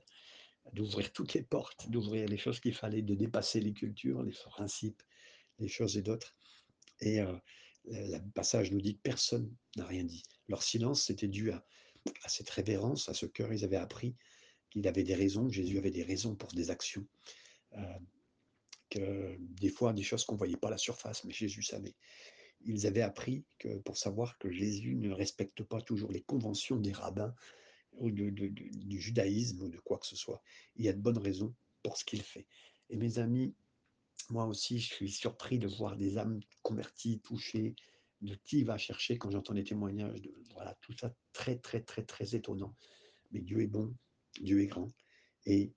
D'ouvrir 0.72 1.12
toutes 1.12 1.34
les 1.34 1.42
portes, 1.42 1.90
d'ouvrir 1.90 2.28
les 2.28 2.36
choses 2.36 2.60
qu'il 2.60 2.74
fallait, 2.74 3.02
de 3.02 3.14
dépasser 3.14 3.60
les 3.60 3.72
cultures, 3.72 4.22
les 4.22 4.32
principes, 4.32 5.02
les 5.58 5.68
choses 5.68 5.96
et 5.96 6.02
d'autres. 6.02 6.36
Et 7.00 7.20
euh, 7.20 7.34
le 7.84 8.30
passage 8.32 8.70
nous 8.70 8.80
dit 8.80 8.96
que 8.96 9.02
personne 9.02 9.52
n'a 9.76 9.86
rien 9.86 10.04
dit. 10.04 10.22
Leur 10.48 10.62
silence, 10.62 11.04
c'était 11.04 11.28
dû 11.28 11.50
à, 11.50 11.64
à 12.22 12.28
cette 12.28 12.50
révérence, 12.50 13.08
à 13.08 13.14
ce 13.14 13.26
cœur. 13.26 13.52
Ils 13.52 13.64
avaient 13.64 13.76
appris 13.76 14.14
qu'il 14.70 14.86
avait 14.88 15.04
des 15.04 15.14
raisons, 15.14 15.46
que 15.46 15.52
Jésus 15.52 15.78
avait 15.78 15.90
des 15.90 16.02
raisons 16.02 16.34
pour 16.34 16.52
des 16.52 16.70
actions. 16.70 17.06
Euh, 17.76 17.98
que 18.90 19.36
des 19.38 19.70
fois, 19.70 19.92
des 19.92 20.02
choses 20.02 20.24
qu'on 20.24 20.34
ne 20.34 20.38
voyait 20.38 20.56
pas 20.56 20.68
à 20.68 20.72
la 20.72 20.78
surface, 20.78 21.24
mais 21.24 21.32
Jésus 21.32 21.62
savait. 21.62 21.94
Ils 22.64 22.86
avaient 22.86 23.02
appris 23.02 23.44
que 23.58 23.78
pour 23.78 23.96
savoir 23.96 24.38
que 24.38 24.50
Jésus 24.50 24.94
ne 24.96 25.10
respecte 25.10 25.62
pas 25.62 25.80
toujours 25.80 26.12
les 26.12 26.20
conventions 26.22 26.76
des 26.76 26.92
rabbins 26.92 27.34
ou 27.94 28.10
du 28.10 29.00
judaïsme 29.00 29.62
ou 29.62 29.68
de 29.68 29.78
quoi 29.78 29.98
que 29.98 30.06
ce 30.06 30.16
soit. 30.16 30.42
Il 30.76 30.84
y 30.84 30.88
a 30.88 30.92
de 30.92 31.00
bonnes 31.00 31.18
raisons 31.18 31.54
pour 31.82 31.96
ce 31.96 32.04
qu'il 32.04 32.22
fait. 32.22 32.46
Et 32.90 32.96
mes 32.96 33.18
amis, 33.18 33.54
moi 34.30 34.46
aussi, 34.46 34.78
je 34.78 34.92
suis 34.92 35.10
surpris 35.10 35.58
de 35.58 35.68
voir 35.68 35.96
des 35.96 36.18
âmes 36.18 36.40
converties, 36.62 37.20
touchées, 37.20 37.74
de 38.20 38.34
qui 38.44 38.62
va 38.64 38.78
chercher 38.78 39.18
quand 39.18 39.30
j'entends 39.30 39.54
des 39.54 39.64
témoignages. 39.64 40.20
De, 40.20 40.34
voilà, 40.54 40.76
tout 40.80 40.96
ça 40.96 41.14
très, 41.32 41.58
très, 41.58 41.82
très, 41.82 42.04
très 42.04 42.34
étonnant. 42.34 42.74
Mais 43.32 43.40
Dieu 43.40 43.60
est 43.60 43.66
bon, 43.66 43.94
Dieu 44.40 44.60
est 44.62 44.66
grand, 44.66 44.90
et 45.46 45.72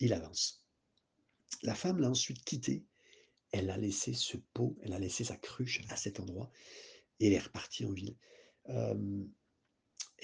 il 0.00 0.12
avance. 0.12 0.64
La 1.62 1.74
femme 1.74 2.00
l'a 2.00 2.10
ensuite 2.10 2.44
quitté. 2.44 2.84
Elle 3.52 3.70
a 3.70 3.76
laissé 3.76 4.14
ce 4.14 4.36
pot, 4.36 4.76
elle 4.82 4.92
a 4.92 4.98
laissé 4.98 5.22
sa 5.24 5.36
cruche 5.36 5.82
à 5.88 5.96
cet 5.96 6.18
endroit, 6.18 6.50
et 7.20 7.28
elle 7.28 7.34
est 7.34 7.38
repartie 7.38 7.84
en 7.84 7.92
ville. 7.92 8.16
Euh, 8.70 9.24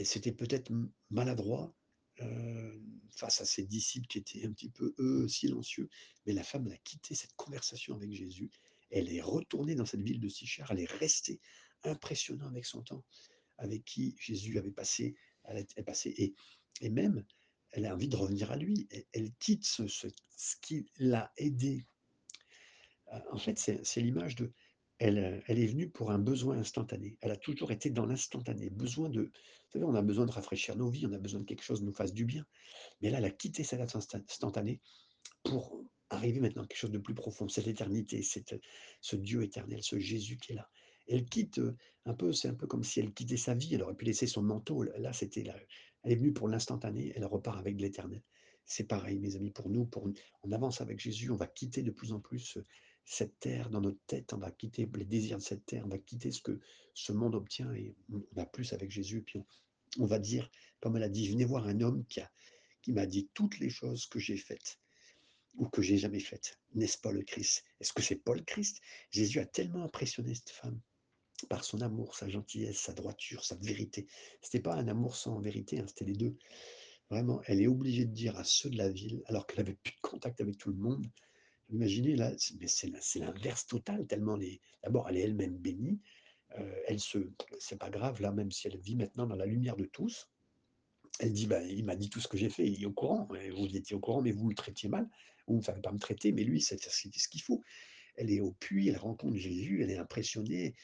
et 0.01 0.05
c'était 0.05 0.33
peut-être 0.33 0.73
maladroit 1.11 1.77
euh, 2.23 2.81
face 3.11 3.43
à 3.43 3.45
ses 3.45 3.67
disciples 3.67 4.07
qui 4.07 4.17
étaient 4.17 4.47
un 4.47 4.53
petit 4.53 4.71
peu, 4.71 4.95
eux, 4.99 5.29
silencieux, 5.29 5.91
mais 6.25 6.33
la 6.33 6.43
femme 6.43 6.67
a 6.69 6.77
quitté 6.79 7.15
cette 7.15 7.35
conversation 7.35 7.97
avec 7.97 8.11
Jésus, 8.11 8.51
elle 8.91 9.13
est 9.13 9.21
retournée 9.21 9.75
dans 9.75 9.85
cette 9.85 10.01
ville 10.01 10.19
de 10.19 10.31
Sichar, 10.31 10.71
elle 10.71 10.81
est 10.81 10.91
restée 10.91 11.39
impressionnante 11.85 12.51
avec 12.51 12.65
son 12.65 12.83
temps, 12.83 13.05
avec 13.59 13.85
qui 13.85 14.17
Jésus 14.19 14.59
avait 14.59 14.71
passé, 14.71 15.17
elle 15.45 15.67
et, 16.07 16.35
et 16.81 16.89
même, 16.89 17.23
elle 17.73 17.85
a 17.85 17.95
envie 17.95 18.09
de 18.09 18.17
revenir 18.17 18.51
à 18.53 18.57
lui, 18.57 18.89
elle, 19.13 19.31
quitte 19.35 19.67
ce, 19.67 19.87
ce, 19.87 20.09
ce 20.35 20.57
qui 20.63 20.87
l'a 20.99 21.31
aidé. 21.37 21.85
En 23.33 23.39
fait, 23.39 23.59
c'est 23.59 24.01
l'image 24.01 24.35
de, 24.37 24.51
elle, 25.01 25.43
elle 25.47 25.59
est 25.59 25.67
venue 25.67 25.89
pour 25.89 26.11
un 26.11 26.19
besoin 26.19 26.59
instantané. 26.59 27.17
Elle 27.23 27.31
a 27.31 27.37
toujours 27.37 27.73
été 27.73 27.89
dans 27.89 28.05
l'instantané. 28.05 28.69
Besoin 28.69 29.09
de, 29.09 29.33
on 29.77 29.95
a 29.95 30.03
besoin 30.03 30.27
de 30.27 30.33
rafraîchir 30.33 30.77
nos 30.77 30.91
vies, 30.91 31.07
on 31.07 31.13
a 31.13 31.19
besoin 31.19 31.41
de 31.41 31.47
quelque 31.47 31.63
chose 31.63 31.83
nous 31.83 31.93
fasse 31.93 32.13
du 32.13 32.25
bien. 32.25 32.45
Mais 33.01 33.11
là, 33.11 33.19
elle 33.19 33.25
a 33.25 33.31
quitté 33.31 33.65
cet 33.65 33.81
instantané 33.81 34.81
pour 35.45 35.85
arriver 36.11 36.41
maintenant 36.41 36.65
à 36.65 36.67
quelque 36.67 36.79
chose 36.79 36.91
de 36.91 36.99
plus 36.99 37.15
profond, 37.15 37.49
cette 37.49 37.69
éternité, 37.69 38.23
cette, 38.23 38.55
ce 39.01 39.17
Dieu 39.17 39.43
éternel, 39.43 39.83
ce 39.83 39.99
Jésus 39.99 40.39
qui 40.39 40.53
est 40.53 40.57
là. 40.57 40.69
Elle 41.09 41.25
quitte 41.25 41.59
euh, 41.59 41.77
un 42.05 42.15
peu, 42.15 42.33
c'est 42.33 42.49
un 42.49 42.55
peu 42.55 42.67
comme 42.67 42.85
si 42.85 43.01
elle 43.01 43.13
quittait 43.13 43.37
sa 43.37 43.55
vie, 43.55 43.75
elle 43.75 43.83
aurait 43.83 43.95
pu 43.95 44.05
laisser 44.05 44.27
son 44.27 44.43
manteau. 44.43 44.83
Là, 44.83 45.13
c'était 45.13 45.43
là, 45.43 45.57
elle 46.03 46.13
est 46.13 46.17
venue 46.17 46.33
pour 46.33 46.49
l'instantané, 46.49 47.13
elle 47.15 47.25
repart 47.25 47.59
avec 47.59 47.81
l'éternel. 47.81 48.23
C'est 48.67 48.85
pareil, 48.85 49.19
mes 49.19 49.35
amis, 49.37 49.51
pour 49.51 49.69
nous, 49.69 49.87
pour, 49.87 50.09
on 50.43 50.53
avance 50.53 50.81
avec 50.81 51.01
Jésus, 51.01 51.31
on 51.31 51.37
va 51.37 51.47
quitter 51.47 51.83
de 51.83 51.91
plus 51.91 52.13
en 52.13 52.21
plus 52.21 52.57
euh, 52.57 52.67
cette 53.05 53.39
terre 53.41 53.71
dans 53.71 53.81
notre 53.81 54.01
tête, 54.07 54.33
on 54.33 54.39
va 54.39 54.51
quitter 54.51 54.89
les 54.95 55.05
désirs 55.05 55.39
de 55.39 55.43
cette 55.43 55.67
terre, 55.67 55.85
on 55.85 55.89
va 55.89 55.99
quitter 55.99 56.31
ce 56.31 56.41
que 56.41 56.61
ce 56.95 57.13
monde 57.13 57.35
obtient 57.35 57.73
et 57.75 57.95
on 58.13 58.23
va 58.33 58.47
plus 58.47 58.73
avec 58.73 58.91
Jésus. 58.91 59.23
puis 59.23 59.41
on, 59.99 60.07
va 60.07 60.19
dire, 60.19 60.51
comme 60.81 60.97
elle 60.97 61.03
a 61.03 61.09
dit, 61.09 61.29
venez 61.29 61.45
voir 61.45 61.67
un 61.67 61.81
homme 61.81 62.05
qui, 62.07 62.21
qui 62.83 62.93
m'a 62.93 63.07
dit 63.07 63.29
toutes 63.35 63.59
les 63.59 63.71
choses 63.71 64.07
que 64.07 64.19
j'ai 64.19 64.37
faites 64.37 64.79
ou 65.57 65.69
que 65.69 65.83
j'ai 65.83 65.99
jamais 65.99 66.21
faites. 66.21 66.59
N'est-ce 66.75 66.99
pas 66.99 67.13
le 67.13 67.23
Christ? 67.23 67.65
Est-ce 67.81 67.93
que 67.93 68.03
c'est 68.03 68.17
pas 68.17 68.35
le 68.35 68.43
Christ? 68.43 68.81
Jésus 69.11 69.41
a 69.41 69.47
tellement 69.47 69.85
impressionné 69.85 70.35
cette 70.35 70.51
femme 70.51 70.81
par 71.49 71.65
son 71.65 71.81
amour, 71.81 72.15
sa 72.15 72.29
gentillesse, 72.29 72.79
sa 72.79 72.93
droiture, 72.93 73.45
sa 73.45 73.57
vérité. 73.57 74.07
C'était 74.43 74.61
pas 74.61 74.75
un 74.75 74.89
amour 74.89 75.17
sans 75.17 75.41
vérité, 75.41 75.79
hein, 75.79 75.87
c'était 75.89 76.05
les 76.05 76.17
deux. 76.17 76.37
Vraiment, 77.11 77.41
elle 77.47 77.61
est 77.61 77.67
obligée 77.67 78.05
de 78.05 78.13
dire 78.13 78.37
à 78.37 78.45
ceux 78.45 78.71
de 78.71 78.77
la 78.77 78.89
ville, 78.89 79.23
alors 79.27 79.47
qu'elle 79.47 79.61
avait 79.61 79.75
plus 79.75 79.95
de 79.95 80.01
contact 80.01 80.41
avec 80.41 80.59
tout 80.59 80.71
le 80.71 80.77
monde, 80.77 81.07
Imaginez 81.73 82.17
là, 82.17 82.33
c'est 82.39 83.19
l'inverse 83.19 83.67
total, 83.67 84.07
tellement 84.07 84.37
les 84.37 84.61
d'abord 84.83 85.09
elle 85.09 85.17
est 85.17 85.21
elle-même 85.21 85.57
bénie, 85.57 86.01
heu, 86.59 86.75
elle 86.87 87.01
se 87.01 87.19
c'est 87.59 87.79
pas 87.79 87.91
grave 87.91 88.21
là, 88.21 88.33
même 88.33 88.51
si 88.51 88.67
elle 88.69 88.79
vit 88.79 88.97
maintenant 88.97 89.27
dans 89.27 89.37
la 89.37 89.47
lumière 89.47 89.77
de 89.77 89.85
tous. 89.85 90.29
Elle 91.21 91.33
dit: 91.33 91.47
«Bah, 91.47 91.63
il 91.63 91.85
m'a 91.85 91.97
dit 91.97 92.09
tout 92.09 92.21
ce 92.21 92.29
que 92.29 92.39
j'ai 92.39 92.49
fait, 92.49 92.67
il 92.67 92.83
est 92.83 92.87
au 92.87 92.93
courant 92.93 93.29
et 93.35 93.51
vous 93.51 93.77
étiez 93.77 93.95
au 93.95 94.01
courant, 94.01 94.23
mais 94.23 94.33
vous 94.33 94.49
le 94.49 94.55
traitiez 94.55 94.89
mal. 94.89 95.09
Vous 95.47 95.57
ne 95.57 95.63
savez 95.63 95.81
pas 95.83 95.93
me 95.93 95.99
traiter, 95.99 96.33
mais 96.33 96.45
lui, 96.45 96.61
c'est 96.61 96.81
ce 96.83 97.29
qu'il 97.29 97.43
faut». 97.43 97.63
Elle 98.17 98.31
est 98.33 98.41
au 98.41 98.53
puits, 98.53 98.89
elle 98.89 98.97
rencontre 98.97 99.37
Jésus, 99.37 99.83
elle 99.83 99.91
est 99.91 99.97
impressionnée. 99.99 100.75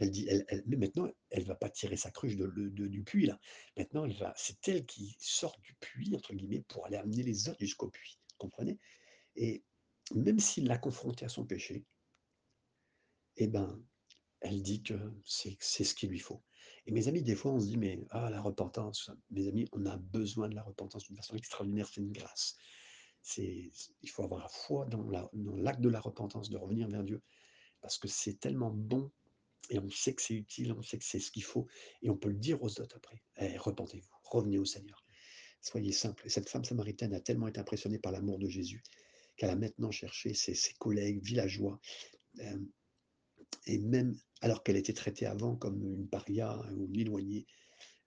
Elle 0.00 0.10
dit 0.10 0.26
elle 0.28 0.64
mais 0.66 0.76
maintenant, 0.76 1.08
elle 1.30 1.44
va 1.44 1.54
pas 1.54 1.70
tirer 1.70 1.96
sa 1.96 2.10
cruche 2.10 2.36
de 2.36 2.46
de 2.48 2.86
du 2.88 3.04
puits 3.04 3.26
là. 3.26 3.38
Maintenant, 3.76 4.04
elle 4.04 4.14
va 4.14 4.34
c'est 4.36 4.66
elle 4.68 4.84
qui 4.86 5.16
sort 5.20 5.56
du 5.62 5.74
«puits» 5.80 6.14
entre 6.16 6.34
guillemets 6.34 6.64
pour 6.68 6.86
aller 6.86 6.96
amener 6.96 7.22
les 7.22 7.48
autres 7.48 7.60
jusqu'au 7.60 7.90
puits, 7.90 8.18
comprenez? 8.38 8.78
Et 9.36 9.62
même 10.12 10.38
s'il 10.38 10.66
l'a 10.66 10.78
confrontée 10.78 11.24
à 11.24 11.28
son 11.28 11.44
péché, 11.44 11.84
eh 13.36 13.48
ben, 13.48 13.82
elle 14.40 14.62
dit 14.62 14.82
que 14.82 14.94
c'est 15.24 15.84
ce 15.84 15.94
qu'il 15.94 16.10
lui 16.10 16.18
faut. 16.18 16.42
Et 16.86 16.92
mes 16.92 17.08
amis, 17.08 17.22
des 17.22 17.34
fois, 17.34 17.52
on 17.52 17.60
se 17.60 17.66
dit: 17.66 17.78
«Mais 17.78 17.98
ah, 18.10 18.28
la 18.30 18.42
repentance», 18.42 19.10
mes 19.30 19.48
amis, 19.48 19.66
on 19.72 19.86
a 19.86 19.96
besoin 19.96 20.48
de 20.48 20.54
la 20.54 20.62
repentance 20.62 21.04
d'une 21.04 21.16
façon 21.16 21.34
extraordinaire, 21.34 21.88
c'est 21.88 22.00
une 22.00 22.12
grâce. 22.12 22.56
Il 23.38 24.10
faut 24.10 24.22
avoir 24.22 24.40
la 24.40 24.48
foi 24.48 24.84
dans 24.84 25.02
la 25.08 25.30
dans 25.32 25.56
l'acte 25.56 25.80
de 25.80 25.88
la 25.88 26.00
repentance, 26.00 26.50
de 26.50 26.58
revenir 26.58 26.88
vers 26.88 27.02
Dieu, 27.02 27.22
parce 27.80 27.98
que 27.98 28.06
c'est 28.06 28.38
tellement 28.38 28.70
bon 28.70 29.10
et 29.70 29.78
on 29.78 29.88
sait 29.88 30.14
que 30.14 30.20
c'est 30.20 30.34
utile, 30.34 30.74
on 30.74 30.82
sait 30.82 30.98
que 30.98 31.04
c'est 31.04 31.20
ce 31.20 31.30
qu'il 31.30 31.44
faut 31.44 31.66
et 32.02 32.10
on 32.10 32.16
peut 32.18 32.28
le 32.28 32.36
dire 32.36 32.62
aux 32.62 32.80
autres 32.80 32.96
après: 32.96 33.22
«Eh, 33.38 33.56
repentez-vous, 33.56 34.10
revenez 34.24 34.58
au 34.58 34.66
Seigneur, 34.66 35.06
soyez 35.62 35.92
simples». 35.92 36.26
Et 36.26 36.28
cette 36.28 36.50
femme 36.50 36.64
samaritaine 36.64 37.14
a 37.14 37.20
tellement 37.20 37.48
été 37.48 37.60
impressionnée 37.60 37.98
par 37.98 38.12
l'amour 38.12 38.38
de 38.38 38.48
Jésus 38.48 38.82
qu'elle 39.36 39.50
a 39.50 39.56
maintenant 39.56 39.90
cherché 39.90 40.34
ses, 40.34 40.54
ses 40.54 40.74
collègues 40.74 41.22
villageois, 41.22 41.80
et 43.66 43.78
même 43.78 44.16
alors 44.40 44.62
qu'elle 44.62 44.76
était 44.76 44.92
traitée 44.92 45.26
avant 45.26 45.56
comme 45.56 45.82
une 45.82 46.08
paria 46.08 46.60
ou 46.72 46.86
une 46.86 47.00
éloignée, 47.00 47.46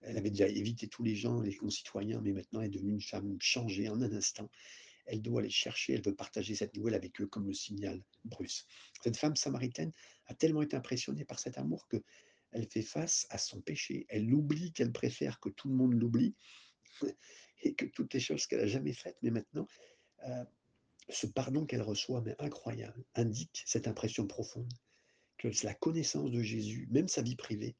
elle 0.00 0.16
avait 0.16 0.30
déjà 0.30 0.46
évité 0.48 0.88
tous 0.88 1.02
les 1.02 1.16
gens, 1.16 1.40
les 1.40 1.56
concitoyens, 1.56 2.20
mais 2.20 2.32
maintenant 2.32 2.60
elle 2.60 2.68
est 2.68 2.70
devenue 2.70 2.92
une 2.92 3.02
femme 3.02 3.36
changée 3.40 3.88
en 3.88 4.00
un 4.00 4.12
instant. 4.12 4.50
Elle 5.06 5.22
doit 5.22 5.42
les 5.42 5.50
chercher, 5.50 5.94
elle 5.94 6.02
veut 6.02 6.14
partager 6.14 6.54
cette 6.54 6.76
nouvelle 6.76 6.94
avec 6.94 7.20
eux 7.20 7.26
comme 7.26 7.46
le 7.46 7.54
signal 7.54 8.02
Bruce. 8.24 8.66
Cette 9.02 9.16
femme 9.16 9.36
samaritaine 9.36 9.92
a 10.26 10.34
tellement 10.34 10.62
été 10.62 10.76
impressionnée 10.76 11.24
par 11.24 11.38
cet 11.38 11.58
amour 11.58 11.88
que 11.88 12.02
elle 12.52 12.68
fait 12.70 12.82
face 12.82 13.26
à 13.30 13.38
son 13.38 13.60
péché. 13.60 14.06
Elle 14.08 14.32
oublie 14.32 14.72
qu'elle 14.72 14.92
préfère 14.92 15.40
que 15.40 15.48
tout 15.50 15.68
le 15.68 15.74
monde 15.74 15.94
l'oublie 15.94 16.34
et 17.62 17.74
que 17.74 17.86
toutes 17.86 18.14
les 18.14 18.20
choses 18.20 18.46
qu'elle 18.46 18.60
a 18.60 18.66
jamais 18.66 18.92
faites, 18.92 19.16
mais 19.22 19.30
maintenant, 19.30 19.66
ce 21.08 21.26
pardon 21.26 21.66
qu'elle 21.66 21.82
reçoit, 21.82 22.20
mais 22.20 22.36
incroyable, 22.38 23.04
indique 23.14 23.62
cette 23.66 23.88
impression 23.88 24.26
profonde 24.26 24.72
que 25.38 25.48
la 25.62 25.74
connaissance 25.74 26.30
de 26.30 26.42
Jésus, 26.42 26.88
même 26.90 27.08
sa 27.08 27.22
vie 27.22 27.36
privée, 27.36 27.76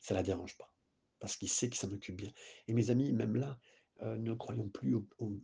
ça 0.00 0.14
ne 0.14 0.18
la 0.18 0.22
dérange 0.22 0.56
pas, 0.56 0.72
parce 1.18 1.36
qu'il 1.36 1.48
sait 1.48 1.68
que 1.68 1.76
ça 1.76 1.86
m'occupe 1.86 2.16
bien. 2.16 2.32
Et 2.68 2.72
mes 2.72 2.90
amis, 2.90 3.12
même 3.12 3.36
là, 3.36 3.58
euh, 4.02 4.16
ne 4.16 4.34
croyons 4.34 4.68
plus 4.68 4.94
au, 4.94 5.40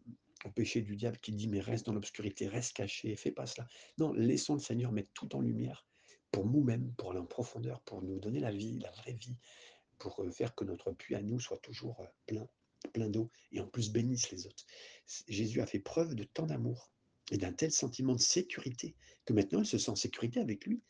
péché 0.54 0.80
du 0.80 0.96
diable 0.96 1.18
qui 1.18 1.32
dit 1.32 1.48
mais 1.48 1.60
reste 1.60 1.84
dans 1.84 1.92
l'obscurité, 1.92 2.48
reste 2.48 2.72
caché, 2.72 3.14
fais 3.16 3.30
pas 3.30 3.46
cela. 3.46 3.66
Non, 3.98 4.12
laissons 4.14 4.54
le 4.54 4.60
Seigneur 4.60 4.90
mettre 4.90 5.10
tout 5.12 5.36
en 5.36 5.40
lumière 5.40 5.86
pour 6.30 6.46
nous-mêmes, 6.46 6.94
pour 6.94 7.10
aller 7.10 7.20
en 7.20 7.26
profondeur, 7.26 7.80
pour 7.82 8.02
nous 8.02 8.18
donner 8.18 8.40
la 8.40 8.50
vie, 8.50 8.78
la 8.78 8.90
vraie 8.92 9.12
vie, 9.12 9.36
pour 9.98 10.20
euh, 10.22 10.30
faire 10.30 10.54
que 10.54 10.64
notre 10.64 10.92
puits 10.92 11.14
à 11.14 11.22
nous 11.22 11.40
soit 11.40 11.58
toujours 11.58 12.00
euh, 12.00 12.06
plein 12.26 12.48
plein 12.88 13.08
d'eau, 13.08 13.30
et 13.52 13.60
en 13.60 13.66
plus 13.66 13.90
bénisse 13.90 14.30
les 14.30 14.46
autres. 14.46 14.64
Jésus 15.28 15.60
a 15.60 15.66
fait 15.66 15.78
preuve 15.78 16.14
de 16.14 16.24
tant 16.24 16.46
d'amour 16.46 16.90
et 17.30 17.36
d'un 17.36 17.52
tel 17.52 17.70
sentiment 17.70 18.14
de 18.14 18.20
sécurité 18.20 18.94
que 19.24 19.32
maintenant 19.32 19.60
elle 19.60 19.66
se 19.66 19.78
sent 19.78 19.90
en 19.90 19.96
sécurité 19.96 20.40
avec 20.40 20.66
lui 20.66 20.82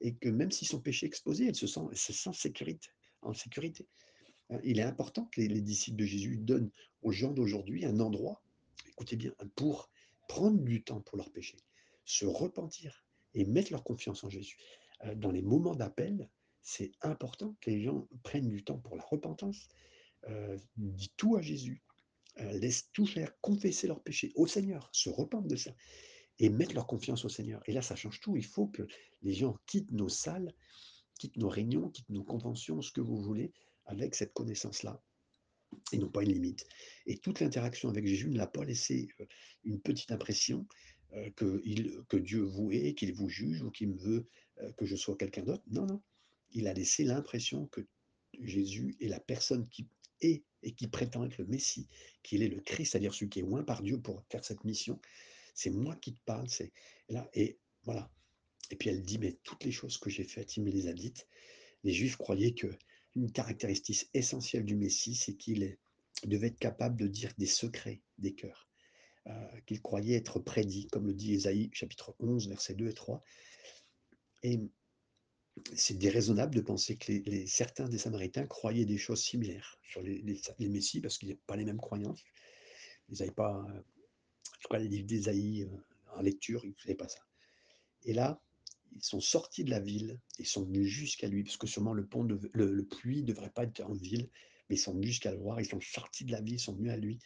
et 0.00 0.14
que 0.14 0.28
même 0.28 0.50
si 0.50 0.64
son 0.64 0.80
péché 0.80 1.06
est 1.06 1.08
exposé, 1.08 1.46
elle 1.46 1.54
se 1.54 1.66
sent, 1.66 1.80
elle 1.90 1.98
se 1.98 2.12
sécurité, 2.32 2.90
en 3.22 3.34
sécurité. 3.34 3.86
Hein, 4.50 4.58
il 4.64 4.78
est 4.78 4.84
important 4.84 5.26
que 5.26 5.40
les, 5.40 5.48
les 5.48 5.60
disciples 5.60 5.98
de 5.98 6.06
Jésus 6.06 6.36
donnent 6.36 6.70
aux 7.02 7.12
gens 7.12 7.32
d'aujourd'hui 7.32 7.84
un 7.84 8.00
endroit, 8.00 8.42
écoutez 8.88 9.16
bien, 9.16 9.34
pour 9.56 9.90
prendre 10.28 10.60
du 10.60 10.82
temps 10.82 11.00
pour 11.00 11.16
leur 11.16 11.30
péché, 11.30 11.56
se 12.04 12.24
repentir 12.24 13.04
et 13.34 13.44
mettre 13.44 13.72
leur 13.72 13.84
confiance 13.84 14.24
en 14.24 14.30
Jésus. 14.30 14.56
Euh, 15.04 15.14
dans 15.14 15.30
les 15.30 15.42
moments 15.42 15.74
d'appel, 15.74 16.28
c'est 16.62 16.92
important 17.02 17.56
que 17.60 17.70
les 17.70 17.82
gens 17.82 18.08
prennent 18.22 18.48
du 18.48 18.62
temps 18.64 18.78
pour 18.78 18.96
la 18.96 19.02
repentance, 19.02 19.68
euh, 20.28 20.56
dit 20.76 21.12
tout 21.16 21.36
à 21.36 21.42
Jésus, 21.42 21.82
euh, 22.38 22.52
laisse 22.58 22.90
tout 22.92 23.06
faire, 23.06 23.32
confesser 23.40 23.86
leurs 23.86 24.02
péchés 24.02 24.32
au 24.34 24.46
Seigneur, 24.46 24.88
se 24.92 25.08
repentent 25.08 25.48
de 25.48 25.56
ça 25.56 25.74
et 26.38 26.48
mettre 26.48 26.74
leur 26.74 26.86
confiance 26.86 27.24
au 27.24 27.28
Seigneur. 27.28 27.62
Et 27.66 27.72
là, 27.72 27.82
ça 27.82 27.96
change 27.96 28.20
tout. 28.20 28.36
Il 28.36 28.44
faut 28.44 28.66
que 28.66 28.86
les 29.22 29.32
gens 29.32 29.56
quittent 29.66 29.92
nos 29.92 30.08
salles, 30.08 30.54
quittent 31.18 31.36
nos 31.36 31.48
réunions, 31.48 31.90
quittent 31.90 32.08
nos 32.10 32.24
conventions, 32.24 32.80
ce 32.80 32.92
que 32.92 33.00
vous 33.00 33.20
voulez, 33.20 33.52
avec 33.84 34.14
cette 34.14 34.32
connaissance-là. 34.32 35.02
Et 35.92 35.98
non 35.98 36.08
pas 36.08 36.22
une 36.22 36.32
limite. 36.32 36.66
Et 37.06 37.18
toute 37.18 37.40
l'interaction 37.40 37.88
avec 37.88 38.06
Jésus 38.06 38.30
ne 38.30 38.38
l'a 38.38 38.46
pas 38.46 38.64
laissé 38.64 39.08
euh, 39.20 39.26
une 39.64 39.80
petite 39.80 40.10
impression 40.10 40.66
que, 41.34 42.16
Dieu 42.18 42.42
vous 42.42 42.70
est, 42.70 42.94
qu'il 42.94 43.12
vous 43.12 43.28
juge 43.28 43.62
ou 43.62 43.72
qu'il 43.72 43.94
veut 43.94 44.28
euh, 44.62 44.72
que 44.72 44.84
je 44.84 44.96
sois 44.96 45.16
quelqu'un 45.16 45.42
d'autre. 45.42 45.62
Non, 45.70 45.86
non. 45.86 46.02
Il 46.52 46.66
a 46.66 46.74
laissé 46.74 47.04
l'impression 47.04 47.66
que 47.66 47.86
Jésus 48.40 48.96
est 49.00 49.08
la 49.08 49.20
personne 49.20 49.68
qui 49.68 49.88
et 50.22 50.42
qui 50.76 50.88
prétend 50.88 51.24
être 51.24 51.38
le 51.38 51.46
Messie, 51.46 51.88
qu'il 52.22 52.42
est 52.42 52.48
le 52.48 52.60
Christ, 52.60 52.92
c'est-à-dire 52.92 53.14
celui 53.14 53.30
qui 53.30 53.40
est 53.40 53.42
loin 53.42 53.62
par 53.62 53.82
Dieu 53.82 54.00
pour 54.00 54.22
faire 54.28 54.44
cette 54.44 54.64
mission. 54.64 55.00
C'est 55.54 55.70
moi 55.70 55.96
qui 55.96 56.14
te 56.14 56.20
parle, 56.24 56.48
c'est 56.48 56.72
là 57.08 57.28
et 57.34 57.58
voilà. 57.84 58.10
Et 58.70 58.76
puis 58.76 58.88
elle 58.88 59.02
dit 59.02 59.18
mais 59.18 59.38
toutes 59.42 59.64
les 59.64 59.72
choses 59.72 59.98
que 59.98 60.10
j'ai 60.10 60.24
faites, 60.24 60.56
il 60.56 60.62
me 60.62 60.70
les 60.70 60.86
a 60.88 60.92
dites. 60.92 61.26
Les 61.82 61.92
Juifs 61.92 62.16
croyaient 62.16 62.54
que 62.54 62.68
une 63.16 63.32
caractéristique 63.32 64.08
essentielle 64.14 64.64
du 64.64 64.76
Messie, 64.76 65.14
c'est 65.14 65.34
qu'il 65.34 65.76
devait 66.24 66.48
être 66.48 66.58
capable 66.58 66.96
de 67.00 67.08
dire 67.08 67.32
des 67.38 67.46
secrets 67.46 68.02
des 68.18 68.34
cœurs, 68.34 68.68
euh, 69.26 69.60
qu'il 69.66 69.80
croyait 69.80 70.16
être 70.16 70.38
prédit, 70.38 70.86
comme 70.88 71.06
le 71.06 71.14
dit 71.14 71.34
Ésaïe 71.34 71.70
chapitre 71.72 72.14
11, 72.20 72.48
versets 72.48 72.74
2 72.74 72.88
et 72.88 72.94
3. 72.94 73.22
Et 74.42 74.60
c'est 75.74 75.98
déraisonnable 75.98 76.54
de 76.54 76.60
penser 76.60 76.96
que 76.96 77.12
certains 77.46 77.88
des 77.88 77.98
Samaritains 77.98 78.46
croyaient 78.46 78.84
des 78.84 78.98
choses 78.98 79.22
similaires 79.22 79.78
sur 79.82 80.02
les, 80.02 80.22
Messies, 80.60 81.00
parce 81.00 81.18
qu'ils 81.18 81.28
n'avaient 81.28 81.40
pas 81.46 81.56
les 81.56 81.64
mêmes 81.64 81.80
croyances. 81.80 82.22
Ils 83.08 83.18
n'avaient 83.18 83.32
pas, 83.32 83.64
euh, 83.68 83.80
je 84.60 84.64
crois, 84.64 84.78
les 84.78 84.88
livres 84.88 85.06
d'Ésaïe 85.06 85.64
euh, 85.64 86.16
en 86.16 86.22
lecture, 86.22 86.64
ils 86.64 86.70
ne 86.70 86.74
faisaient 86.74 86.94
pas 86.94 87.08
ça. 87.08 87.20
Et 88.04 88.12
là, 88.12 88.40
ils 88.92 89.04
sont 89.04 89.20
sortis 89.20 89.64
de 89.64 89.70
la 89.70 89.80
ville 89.80 90.20
et 90.38 90.44
sont 90.44 90.64
venus 90.64 90.86
jusqu'à 90.86 91.28
lui, 91.28 91.44
parce 91.44 91.56
que 91.56 91.66
sûrement 91.66 91.92
le 91.92 92.06
pont, 92.06 92.24
le 92.24 92.84
puits 92.84 93.22
ne 93.22 93.26
devrait 93.26 93.50
pas 93.50 93.64
être 93.64 93.80
en 93.82 93.92
ville, 93.92 94.28
mais 94.68 94.76
ils 94.76 94.78
sont 94.78 94.94
venus 94.94 95.10
jusqu'à 95.10 95.32
le 95.32 95.38
voir, 95.38 95.60
ils 95.60 95.66
sont 95.66 95.80
sortis 95.80 96.24
de 96.24 96.32
la 96.32 96.40
ville, 96.40 96.54
ils 96.54 96.60
sont 96.60 96.74
venus 96.74 96.92
à 96.92 96.96
lui. 96.96 97.18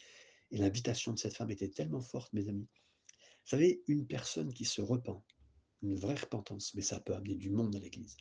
Et 0.51 0.59
l'invitation 0.59 1.13
de 1.13 1.19
cette 1.19 1.37
femme 1.37 1.51
était 1.51 1.69
tellement 1.69 2.01
forte, 2.01 2.33
mes 2.33 2.49
amis. 2.49 2.69
Vous 3.45 3.51
savez, 3.51 3.83
une 3.87 4.07
personne 4.07 4.53
qui 4.53 4.65
se 4.65 4.81
repent, 4.81 5.23
une 5.85 5.97
vraie 5.97 6.15
repentance, 6.15 6.75
mais 6.75 6.83
ça 6.83 7.01
peut 7.01 7.15
amener 7.15 7.35
du 7.35 7.51
monde 7.51 7.77
à 7.77 7.79
l'Église. 7.79 8.17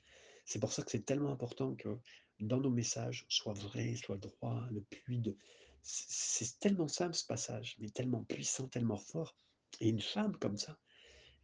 C'est 0.45 0.59
pour 0.59 0.73
ça 0.73 0.83
que 0.83 0.91
c'est 0.91 1.05
tellement 1.05 1.31
important 1.31 1.75
que 1.75 1.97
dans 2.39 2.59
nos 2.59 2.69
messages, 2.69 3.25
soit 3.29 3.53
vrai, 3.53 3.95
soit 3.95 4.17
droit, 4.17 4.67
le 4.71 4.81
puits 4.81 5.19
de... 5.19 5.37
C'est 5.81 6.59
tellement 6.59 6.87
simple 6.87 7.13
ce 7.13 7.25
passage, 7.25 7.75
mais 7.79 7.89
tellement 7.89 8.23
puissant, 8.23 8.67
tellement 8.67 8.97
fort. 8.97 9.35
Et 9.79 9.89
une 9.89 10.01
femme 10.01 10.35
comme 10.37 10.57
ça, 10.57 10.77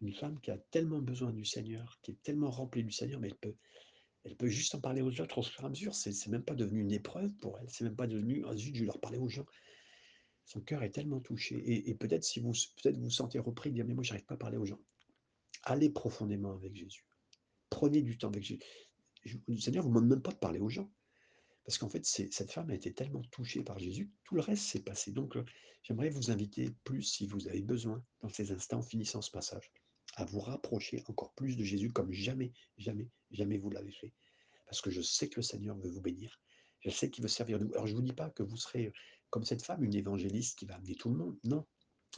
une 0.01 0.13
femme 0.13 0.39
qui 0.39 0.51
a 0.51 0.57
tellement 0.57 0.99
besoin 0.99 1.31
du 1.31 1.45
Seigneur, 1.45 1.99
qui 2.01 2.11
est 2.11 2.21
tellement 2.23 2.51
remplie 2.51 2.83
du 2.83 2.91
Seigneur, 2.91 3.19
mais 3.19 3.27
elle 3.27 3.35
peut, 3.35 3.55
elle 4.23 4.35
peut 4.35 4.47
juste 4.47 4.75
en 4.75 4.81
parler 4.81 5.01
aux 5.01 5.21
autres 5.21 5.37
au 5.39 5.43
fur 5.43 5.63
et 5.63 5.65
à 5.65 5.69
mesure. 5.69 5.93
C'est 5.95 6.27
même 6.27 6.43
pas 6.43 6.55
devenu 6.55 6.81
une 6.81 6.91
épreuve 6.91 7.31
pour 7.37 7.57
elle. 7.59 7.69
C'est 7.69 7.83
même 7.83 7.95
pas 7.95 8.07
devenu, 8.07 8.43
ah 8.47 8.55
zut, 8.55 8.75
je 8.75 8.81
vais 8.81 8.85
leur 8.85 8.99
parler 8.99 9.17
aux 9.17 9.29
gens. 9.29 9.45
Son 10.45 10.61
cœur 10.61 10.83
est 10.83 10.91
tellement 10.91 11.19
touché 11.19 11.89
et 11.89 11.93
peut-être 11.95 12.23
si 12.23 12.39
vous 12.39 12.53
peut-être 12.81 12.97
vous 12.97 13.11
sentez 13.11 13.39
repris 13.39 13.71
dire: 13.71 13.85
«Mais 13.85 13.93
moi 13.93 14.03
j'arrive 14.03 14.25
pas 14.25 14.33
à 14.33 14.37
parler 14.37 14.57
aux 14.57 14.65
gens». 14.65 14.79
Allez 15.69 15.91
profondément 15.91 16.53
avec 16.53 16.75
Jésus. 16.75 17.05
Prenez 17.69 18.01
du 18.01 18.17
temps 18.17 18.29
avec 18.29 18.43
Jésus. 18.43 18.59
Le 19.47 19.59
Seigneur 19.59 19.83
vous 19.83 19.89
demande 19.89 20.07
même 20.07 20.21
pas 20.23 20.31
de 20.31 20.37
parler 20.37 20.57
aux 20.59 20.67
gens. 20.67 20.91
Parce 21.63 21.77
qu'en 21.77 21.89
fait, 21.89 22.03
cette 22.03 22.51
femme 22.51 22.71
a 22.71 22.73
été 22.73 22.91
tellement 22.91 23.21
touchée 23.29 23.63
par 23.63 23.77
Jésus, 23.77 24.11
tout 24.23 24.33
le 24.33 24.41
reste 24.41 24.63
s'est 24.63 24.81
passé. 24.81 25.11
Donc, 25.11 25.35
heu, 25.37 25.45
j'aimerais 25.83 26.09
vous 26.09 26.31
inviter 26.31 26.71
plus, 26.83 27.03
si 27.03 27.27
vous 27.27 27.47
avez 27.47 27.61
besoin, 27.61 28.03
dans 28.21 28.29
ces 28.29 28.51
instants, 28.51 28.79
en 28.79 28.81
finissant 28.81 29.21
ce 29.21 29.29
passage, 29.29 29.71
à 30.15 30.25
vous 30.25 30.39
rapprocher 30.39 31.03
encore 31.07 31.35
plus 31.35 31.55
de 31.55 31.63
Jésus 31.63 31.93
comme 31.93 32.11
jamais, 32.11 32.51
jamais, 32.79 33.11
jamais 33.29 33.59
vous 33.59 33.69
l'avez 33.69 33.91
fait. 33.91 34.11
Parce 34.65 34.81
que 34.81 34.89
je 34.89 35.01
sais 35.01 35.29
que 35.29 35.35
le 35.35 35.43
Seigneur 35.43 35.77
veut 35.77 35.91
vous 35.91 36.01
bénir. 36.01 36.41
Je 36.79 36.89
sais 36.89 37.11
qu'il 37.11 37.21
veut 37.21 37.29
servir 37.29 37.59
de 37.59 37.65
vous. 37.65 37.73
Alors 37.73 37.85
je 37.85 37.93
vous 37.93 38.01
dis 38.01 38.13
pas 38.13 38.31
que 38.31 38.41
vous 38.41 38.57
serez, 38.57 38.87
heu, 38.87 38.93
comme 39.29 39.45
cette 39.45 39.61
femme, 39.61 39.83
une 39.83 39.93
évangéliste 39.93 40.57
qui 40.57 40.65
va 40.65 40.77
amener 40.77 40.95
tout 40.95 41.09
le 41.09 41.17
monde, 41.17 41.37
non, 41.43 41.67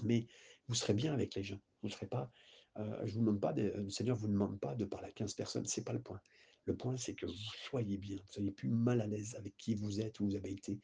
mais 0.03 0.27
vous 0.69 0.75
serez 0.75 0.93
bien 0.93 1.13
avec 1.13 1.35
les 1.35 1.43
gens. 1.43 1.59
Vous 1.81 1.89
serez 1.89 2.07
pas, 2.07 2.31
heu, 2.79 3.05
je 3.05 3.13
vous 3.13 3.19
demande 3.21 3.39
pas 3.41 3.53
de 3.53 3.73
le 3.75 3.89
Seigneur 3.89 4.15
vous 4.15 4.27
demande 4.27 4.59
pas 4.59 4.75
de 4.75 4.85
parler 4.85 5.07
à 5.07 5.11
15 5.11 5.33
personnes, 5.33 5.65
c'est 5.65 5.83
pas 5.83 5.93
le 5.93 6.01
point. 6.01 6.21
Le 6.65 6.75
point, 6.75 6.95
c'est 6.97 7.15
que 7.15 7.25
vous 7.25 7.33
soyez 7.65 7.97
bien, 7.97 8.17
vous 8.17 8.31
soyez 8.33 8.51
plus 8.51 8.69
mal 8.69 9.01
à 9.01 9.07
l'aise 9.07 9.35
avec 9.35 9.57
qui 9.57 9.75
vous 9.75 9.99
êtes, 9.99 10.19
où 10.19 10.25
vous 10.25 10.35
avez 10.35 10.51
été 10.51 10.79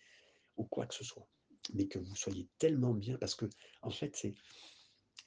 ou 0.57 0.63
quoi 0.63 0.87
que 0.87 0.95
ce 0.95 1.03
soit. 1.03 1.27
Mais 1.73 1.87
que 1.87 1.99
vous 1.99 2.15
soyez 2.15 2.47
tellement 2.57 2.93
bien 2.93 3.17
parce 3.17 3.35
que 3.35 3.45
en 3.81 3.91
fait, 3.91 4.15
c'est 4.15 4.33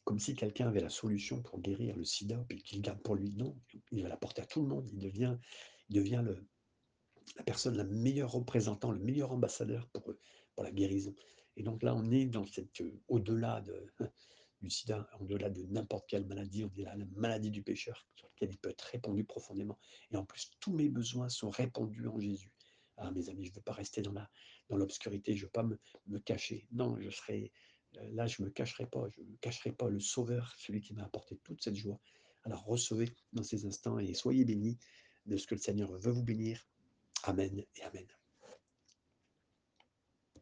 comme 0.05 0.19
si 0.19 0.35
quelqu'un 0.35 0.69
avait 0.69 0.81
la 0.81 0.91
solution 0.91 1.43
pour 1.43 1.61
guérir 1.61 1.97
le 1.97 2.05
sida, 2.05 2.45
puis 2.49 2.63
qu'il 2.63 2.83
garde 2.83 3.01
pour 3.03 3.15
lui. 3.15 3.31
Non, 3.33 3.57
il 3.93 4.03
va 4.03 4.09
l'apporter 4.09 4.43
à 4.43 4.47
tout 4.47 4.63
le 4.63 4.69
monde. 4.69 4.89
Il 4.93 4.99
devient 4.99 6.23
le 6.25 6.47
la 7.37 7.45
personne, 7.45 7.77
la 7.77 7.85
meilleure 7.85 8.33
représentant, 8.33 8.91
le 8.91 8.99
meilleur 8.99 9.33
ambassadeur 9.33 9.89
pour, 9.89 10.15
pour 10.55 10.65
la 10.65 10.71
guérison. 10.71 11.15
Et 11.57 11.63
donc 11.63 11.83
là, 11.83 11.95
on 11.95 12.11
est 12.11 12.27
dans 12.27 12.47
cette, 12.47 12.81
heu, 12.81 13.01
au-delà 13.09 13.61
de 13.61 13.87
du 14.61 14.71
sida, 14.71 15.09
au-delà 15.21 15.51
de 15.51 15.63
n'importe 15.65 16.09
quelle 16.09 16.27
maladie, 16.27 16.65
on 16.65 16.79
est 16.79 16.85
là, 16.85 16.95
la 16.97 17.05
maladie 17.17 17.51
du 17.51 17.63
pécheur 17.63 18.07
sur 18.15 18.29
lequel 18.29 18.51
il 18.53 18.59
peut 18.59 18.71
être 18.71 18.83
répandu 18.83 19.25
profondément. 19.25 19.79
Et 20.11 20.17
en 20.17 20.25
plus, 20.25 20.51
tous 20.61 20.73
mes 20.73 20.89
besoins 20.89 21.29
sont 21.29 21.51
répandus 21.51 22.07
en 22.07 22.19
Jésus. 22.19 22.53
Ah 22.97 23.11
mes 23.13 23.29
amis, 23.31 23.47
je 23.47 23.51
ne 23.51 23.55
veux 23.57 23.63
pas 23.63 23.73
rester 23.73 24.03
dans 24.03 24.13
l'obscurité, 24.71 25.35
je 25.35 25.43
ne 25.43 25.47
veux 25.47 25.51
pas 25.51 25.63
me 25.63 25.79
me 26.07 26.19
cacher. 26.19 26.67
Non, 26.73 26.99
je 27.01 27.09
serai, 27.11 27.51
heu, 27.97 28.11
là, 28.13 28.27
je 28.27 28.43
ne 28.43 28.47
me 28.47 28.51
cacherai 28.51 28.87
pas, 28.87 29.09
je 29.09 29.23
ne 29.23 29.37
cacherai 29.37 29.73
pas 29.73 29.89
le 29.89 30.01
Sauveur, 30.01 30.55
celui 30.59 30.81
qui 30.81 30.93
m'a 30.93 31.05
apporté 31.05 31.39
toute 31.45 31.63
cette 31.63 31.77
joie. 31.77 32.01
Alors 32.45 32.65
recevez 32.65 33.09
dans 33.33 33.43
ces 33.43 33.67
instants 33.67 33.99
et 33.99 34.13
soyez 34.15 34.45
bénis 34.45 34.79
de 35.27 35.37
ce 35.37 35.47
que 35.47 35.55
le 35.55 35.61
Seigneur 35.61 35.91
veut 35.99 36.13
vous 36.13 36.25
bénir. 36.25 36.67
Amen 37.25 37.65
et 37.77 37.83
amen. 37.83 38.20